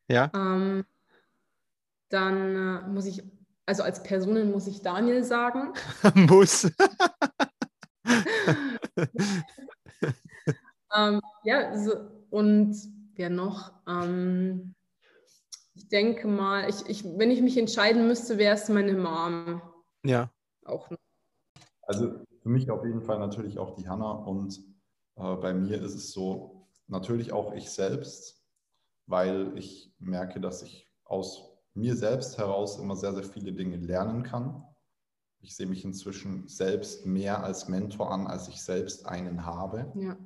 [0.08, 0.30] Ja.
[0.34, 0.84] Ähm,
[2.08, 3.22] dann äh, muss ich,
[3.66, 5.74] also als Personen muss ich Daniel sagen.
[6.14, 6.64] muss.
[10.96, 11.92] ähm, ja, so,
[12.30, 12.74] und
[13.14, 13.72] wer noch?
[13.86, 14.74] Ähm,
[15.74, 19.62] ich denke mal, ich, ich, wenn ich mich entscheiden müsste, wäre es meine Mom.
[20.04, 20.30] Ja.
[20.64, 20.98] Auch noch.
[21.82, 24.58] Also für mich auf jeden Fall natürlich auch die Hanna und
[25.16, 28.37] äh, bei mir ist es so, natürlich auch ich selbst
[29.08, 34.22] weil ich merke, dass ich aus mir selbst heraus immer sehr, sehr viele Dinge lernen
[34.22, 34.62] kann.
[35.40, 39.90] Ich sehe mich inzwischen selbst mehr als Mentor an, als ich selbst einen habe.
[39.96, 40.16] Ja.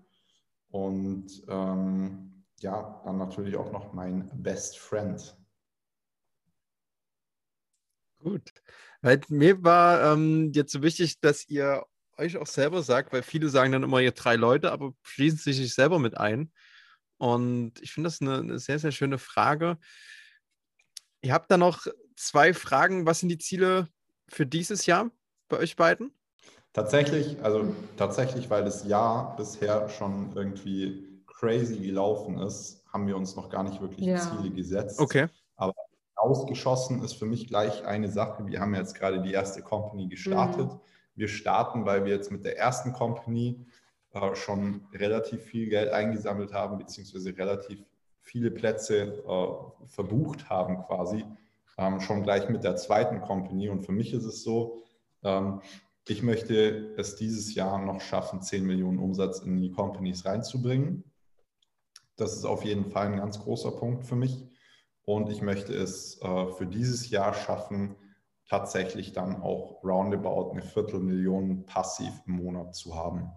[0.71, 5.37] Und ähm, ja, dann natürlich auch noch mein Best Friend.
[8.19, 8.53] Gut.
[9.01, 11.85] Weil mir war ähm, jetzt so wichtig, dass ihr
[12.17, 15.75] euch auch selber sagt, weil viele sagen dann immer, ihr drei Leute, aber schließen sich
[15.75, 16.53] selber mit ein.
[17.23, 19.79] Und ich finde das eine, eine, sehr, sehr schöne Frage.
[21.21, 23.07] Ihr habt da noch zwei Fragen.
[23.07, 23.87] Was sind die Ziele
[24.29, 25.09] für dieses Jahr
[25.49, 26.13] bei euch beiden?
[26.73, 33.37] Tatsächlich, also tatsächlich, weil das Jahr bisher schon irgendwie crazy gelaufen ist, haben wir uns
[33.37, 34.19] noch gar nicht wirklich ja.
[34.19, 34.99] Ziele gesetzt.
[34.99, 35.29] Okay.
[35.55, 35.75] Aber
[36.17, 38.49] ausgeschossen ist für mich gleich eine Sache.
[38.49, 40.73] Wir haben jetzt gerade die erste Company gestartet.
[40.73, 40.81] Mhm.
[41.15, 43.65] Wir starten, weil wir jetzt mit der ersten Company
[44.13, 47.83] äh, schon relativ viel Geld eingesammelt haben, beziehungsweise relativ
[48.21, 51.25] viele Plätze äh, verbucht haben quasi,
[51.79, 53.69] ähm, schon gleich mit der zweiten Company.
[53.69, 54.83] Und für mich ist es so,
[55.23, 55.61] ähm,
[56.07, 61.05] ich möchte es dieses Jahr noch schaffen, 10 Millionen Umsatz in die Companies reinzubringen.
[62.17, 64.47] Das ist auf jeden Fall ein ganz großer Punkt für mich.
[65.05, 67.97] Und ich möchte es äh, für dieses Jahr schaffen,
[68.49, 73.31] tatsächlich dann auch roundabout eine Viertelmillion passiv im Monat zu haben.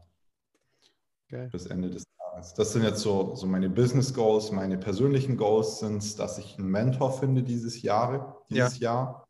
[1.27, 1.49] Okay.
[1.51, 2.53] Bis Ende des Jahres.
[2.53, 4.51] Das sind jetzt so, so meine Business Goals.
[4.51, 8.91] Meine persönlichen Goals sind, dass ich einen Mentor finde dieses Jahr, dieses ja.
[8.91, 9.27] Jahr.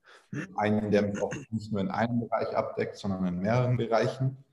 [0.57, 4.43] Einen, der mich auch nicht nur in einem Bereich abdeckt, sondern in mehreren Bereichen.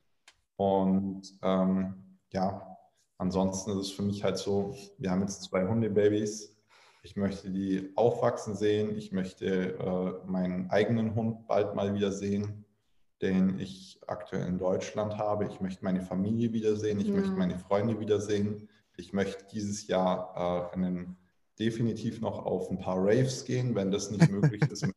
[0.56, 2.78] Und ähm, ja,
[3.18, 6.56] ansonsten ist es für mich halt so, wir haben jetzt zwei Hundebabys.
[7.02, 8.96] Ich möchte die aufwachsen sehen.
[8.96, 12.61] Ich möchte äh, meinen eigenen Hund bald mal wieder sehen
[13.22, 15.46] den ich aktuell in Deutschland habe.
[15.46, 17.14] Ich möchte meine Familie wiedersehen, ich ja.
[17.14, 18.68] möchte meine Freunde wiedersehen.
[18.96, 21.16] Ich möchte dieses Jahr äh, einen,
[21.58, 24.82] definitiv noch auf ein paar Raves gehen, wenn das nicht möglich ist.
[24.82, 24.96] einfach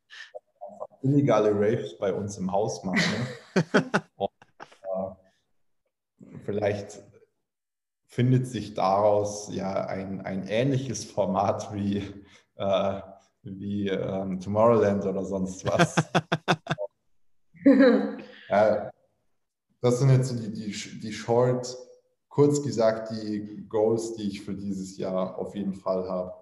[1.02, 3.00] illegale Raves bei uns im Haus machen.
[4.16, 4.30] Und,
[4.82, 7.02] äh, vielleicht
[8.06, 11.98] findet sich daraus ja ein, ein ähnliches Format wie,
[12.56, 13.00] äh,
[13.42, 15.94] wie ähm, Tomorrowland oder sonst was.
[18.48, 18.90] ja,
[19.80, 21.76] das sind jetzt die, die, die Short,
[22.28, 26.32] kurz gesagt, die Goals, die ich für dieses Jahr auf jeden Fall habe.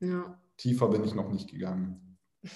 [0.00, 0.40] Ja.
[0.56, 2.18] Tiefer bin ich noch nicht gegangen.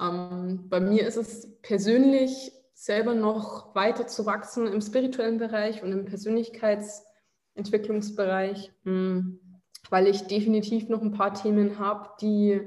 [0.00, 5.92] ähm, bei mir ist es persönlich selber noch weiter zu wachsen im spirituellen Bereich und
[5.92, 12.60] im Persönlichkeitsentwicklungsbereich, hm, weil ich definitiv noch ein paar Themen habe, die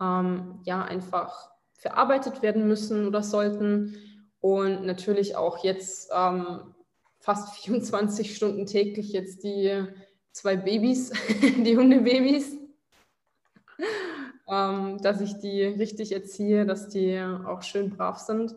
[0.00, 3.96] ähm, ja einfach verarbeitet werden müssen oder sollten.
[4.40, 6.74] Und natürlich auch jetzt ähm,
[7.18, 9.84] fast 24 Stunden täglich jetzt die
[10.32, 12.56] zwei Babys, die Hundebabys,
[14.48, 18.54] ähm, dass ich die richtig erziehe, dass die auch schön brav sind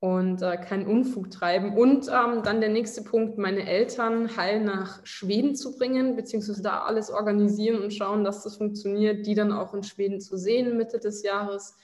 [0.00, 1.76] und äh, keinen Unfug treiben.
[1.76, 6.82] Und ähm, dann der nächste Punkt, meine Eltern heil nach Schweden zu bringen, beziehungsweise da
[6.82, 10.98] alles organisieren und schauen, dass das funktioniert, die dann auch in Schweden zu sehen Mitte
[10.98, 11.76] des Jahres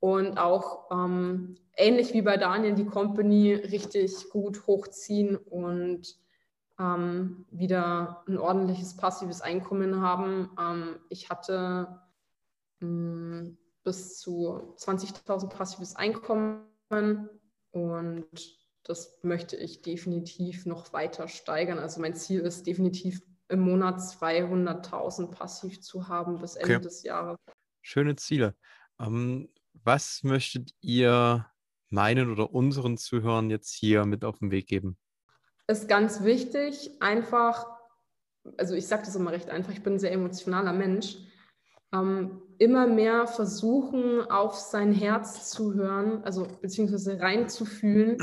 [0.00, 6.16] und auch ähm, ähnlich wie bei Daniel die Company richtig gut hochziehen und
[6.78, 10.50] ähm, wieder ein ordentliches passives Einkommen haben.
[10.58, 12.00] Ähm, ich hatte
[12.80, 16.62] hm, bis zu 20.000 passives Einkommen
[17.70, 18.26] und
[18.82, 21.78] das möchte ich definitiv noch weiter steigern.
[21.78, 26.84] Also mein Ziel ist definitiv im Monat 200.000 passiv zu haben bis Ende okay.
[26.84, 27.36] des Jahres.
[27.82, 28.54] Schöne Ziele.
[28.98, 29.48] Ähm,
[29.84, 31.46] was möchtet ihr
[31.88, 34.96] meinen oder unseren Zuhörern jetzt hier mit auf den Weg geben?
[35.66, 37.66] Ist ganz wichtig, einfach,
[38.56, 41.16] also ich sage das immer recht einfach, ich bin ein sehr emotionaler Mensch,
[41.92, 48.18] ähm, immer mehr versuchen, auf sein Herz zu hören, also beziehungsweise reinzufühlen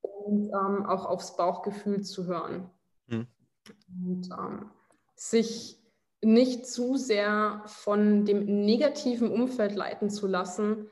[0.00, 2.70] und ähm, auch aufs Bauchgefühl zu hören.
[3.08, 3.26] Hm.
[3.88, 4.70] Und ähm,
[5.14, 5.78] sich
[6.22, 10.88] nicht zu sehr von dem negativen Umfeld leiten zu lassen,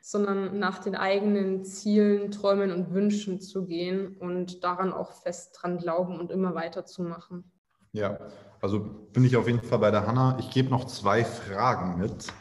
[0.00, 5.78] sondern nach den eigenen Zielen, Träumen und Wünschen zu gehen und daran auch fest dran
[5.78, 7.50] glauben und immer weiterzumachen.
[7.92, 8.18] Ja,
[8.60, 8.80] also
[9.12, 10.38] bin ich auf jeden Fall bei der Hanna.
[10.40, 12.32] Ich gebe noch zwei Fragen mit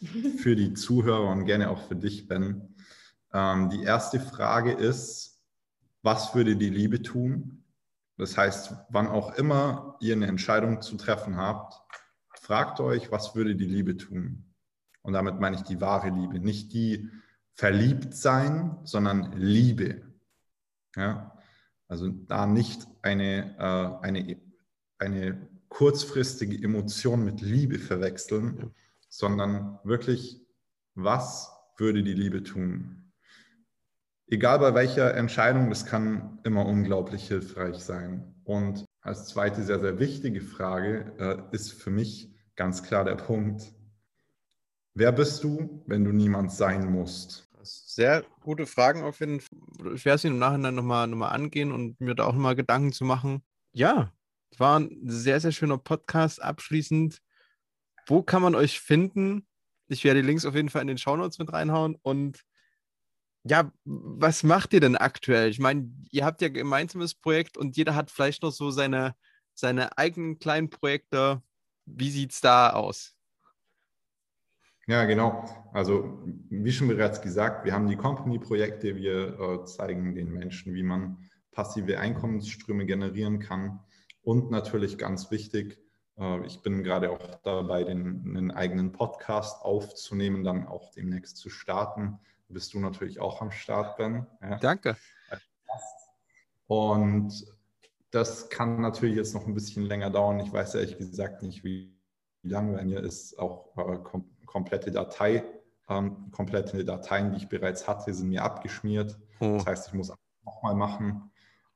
[0.38, 2.74] für die Zuhörer und gerne auch für dich, Ben.
[3.32, 5.40] Ähm, die erste Frage ist,
[6.02, 7.59] was würde die Liebe tun?
[8.20, 11.80] Das heißt, wann auch immer ihr eine Entscheidung zu treffen habt,
[12.34, 14.44] fragt euch, was würde die Liebe tun?
[15.00, 17.08] Und damit meine ich die wahre Liebe, nicht die
[17.54, 20.02] verliebt sein, sondern Liebe.
[20.96, 21.34] Ja?
[21.88, 24.38] Also da nicht eine, äh, eine,
[24.98, 28.70] eine kurzfristige Emotion mit Liebe verwechseln, ja.
[29.08, 30.42] sondern wirklich,
[30.94, 32.99] was würde die Liebe tun?
[34.30, 38.34] Egal bei welcher Entscheidung, das kann immer unglaublich hilfreich sein.
[38.44, 43.72] Und als zweite sehr, sehr wichtige Frage äh, ist für mich ganz klar der Punkt,
[44.94, 47.48] wer bist du, wenn du niemand sein musst?
[47.62, 49.94] Sehr gute Fragen auf jeden Fall.
[49.94, 52.92] Ich werde sie im Nachhinein nochmal noch mal angehen und mir da auch nochmal Gedanken
[52.92, 53.42] zu machen.
[53.72, 54.12] Ja,
[54.50, 56.42] es war ein sehr, sehr schöner Podcast.
[56.42, 57.20] Abschließend,
[58.06, 59.46] wo kann man euch finden?
[59.88, 62.40] Ich werde die Links auf jeden Fall in den Shownotes mit reinhauen und
[63.44, 65.48] ja, was macht ihr denn aktuell?
[65.50, 69.14] Ich meine, ihr habt ja ein gemeinsames Projekt und jeder hat vielleicht noch so seine,
[69.54, 71.42] seine eigenen kleinen Projekte.
[71.86, 73.14] Wie sieht es da aus?
[74.86, 75.44] Ja, genau.
[75.72, 76.18] Also
[76.50, 81.30] wie schon bereits gesagt, wir haben die Company-Projekte, wir äh, zeigen den Menschen, wie man
[81.52, 83.80] passive Einkommensströme generieren kann.
[84.22, 85.78] Und natürlich ganz wichtig,
[86.18, 91.50] äh, ich bin gerade auch dabei, den, einen eigenen Podcast aufzunehmen, dann auch demnächst zu
[91.50, 92.18] starten.
[92.50, 94.26] Bist du natürlich auch am Start, Ben.
[94.42, 94.58] Ja.
[94.58, 94.96] Danke.
[96.66, 97.46] Und
[98.10, 100.40] das kann natürlich jetzt noch ein bisschen länger dauern.
[100.40, 101.96] Ich weiß ehrlich gesagt nicht, wie
[102.42, 105.44] lang, wenn ihr ist auch äh, kom komplette Datei,
[105.88, 109.16] ähm, komplette Dateien, die ich bereits hatte, sind mir abgeschmiert.
[109.38, 109.58] Oh.
[109.58, 110.12] Das heißt, ich muss
[110.44, 111.30] nochmal machen.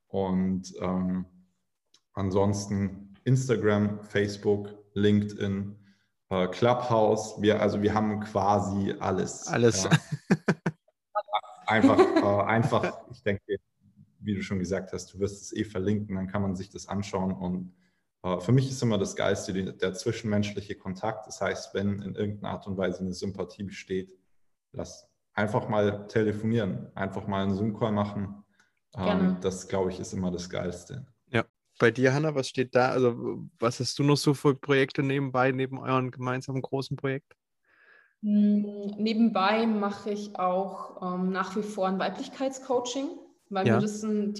[0.09, 1.25] Und ähm,
[2.14, 5.77] ansonsten Instagram, Facebook, LinkedIn,
[6.31, 7.41] äh, Clubhouse.
[7.41, 9.47] Wir, also wir haben quasi alles.
[9.47, 9.85] Alles.
[9.85, 9.91] Ja.
[11.67, 13.43] einfach, äh, einfach, ich denke,
[14.21, 16.89] wie du schon gesagt hast, du wirst es eh verlinken, dann kann man sich das
[16.89, 17.33] anschauen.
[17.33, 17.75] Und
[18.23, 21.27] äh, für mich ist immer das Geiste der zwischenmenschliche Kontakt.
[21.27, 24.11] Das heißt, wenn in irgendeiner Art und Weise eine Sympathie besteht,
[24.73, 28.45] lass einfach mal telefonieren, einfach mal einen Zoom-Call machen.
[28.97, 31.07] Ähm, das, glaube ich, ist immer das Geilste.
[31.29, 31.45] Ja.
[31.79, 32.91] Bei dir, Hanna, was steht da?
[32.91, 37.35] Also, was hast du noch so für Projekte nebenbei, neben euren gemeinsamen großen Projekt?
[38.25, 43.09] Hm, nebenbei mache ich auch ähm, nach wie vor ein Weiblichkeitscoaching
[43.51, 43.77] weil ja.
[43.77, 44.35] mir das, ein,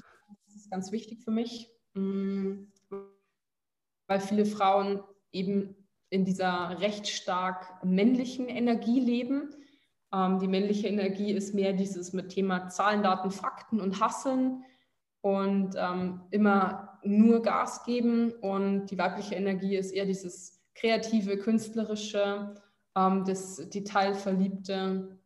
[0.45, 2.65] das ist ganz wichtig für mich, mm,
[4.07, 5.75] weil viele Frauen eben
[6.09, 9.55] in dieser recht stark männlichen Energie leben.
[10.13, 14.63] Ähm, die männliche Energie ist mehr dieses mit Thema Zahlen, Daten, Fakten und Hasseln
[15.21, 18.31] und ähm, immer nur Gas geben.
[18.31, 22.53] Und die weibliche Energie ist eher dieses kreative, künstlerische,
[22.95, 25.19] ähm, das Detailverliebte.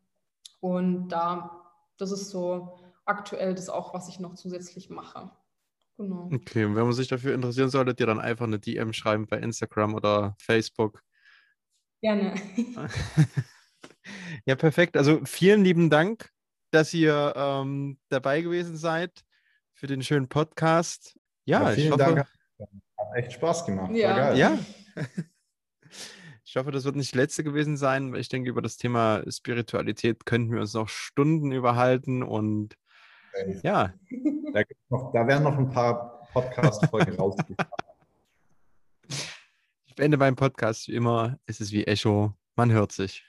[0.60, 5.30] Und da, das ist so aktuell das auch, was ich noch zusätzlich mache.
[5.96, 6.30] Genau.
[6.32, 9.38] Okay, und wenn man sich dafür interessieren sollte, dir dann einfach eine DM schreiben bei
[9.38, 11.02] Instagram oder Facebook.
[12.00, 12.34] Gerne.
[14.46, 14.96] ja, perfekt.
[14.96, 16.30] Also vielen lieben Dank,
[16.70, 19.24] dass ihr ähm, dabei gewesen seid
[19.74, 21.18] für den schönen Podcast.
[21.44, 22.18] Ja, ja vielen ich hoffe, Dank.
[22.98, 23.92] Hat echt Spaß gemacht.
[23.92, 24.32] Ja.
[24.32, 24.58] ja.
[26.50, 29.22] Ich hoffe, das wird nicht die letzte gewesen sein, weil ich denke, über das Thema
[29.30, 32.76] Spiritualität könnten wir uns noch Stunden überhalten und
[33.62, 33.94] ja.
[34.52, 37.70] Da, noch, da werden noch ein paar Podcast-Folgen rausgekommen.
[39.86, 41.38] Ich beende meinen Podcast wie immer.
[41.46, 42.34] Es ist wie Echo.
[42.56, 43.24] Man hört sich.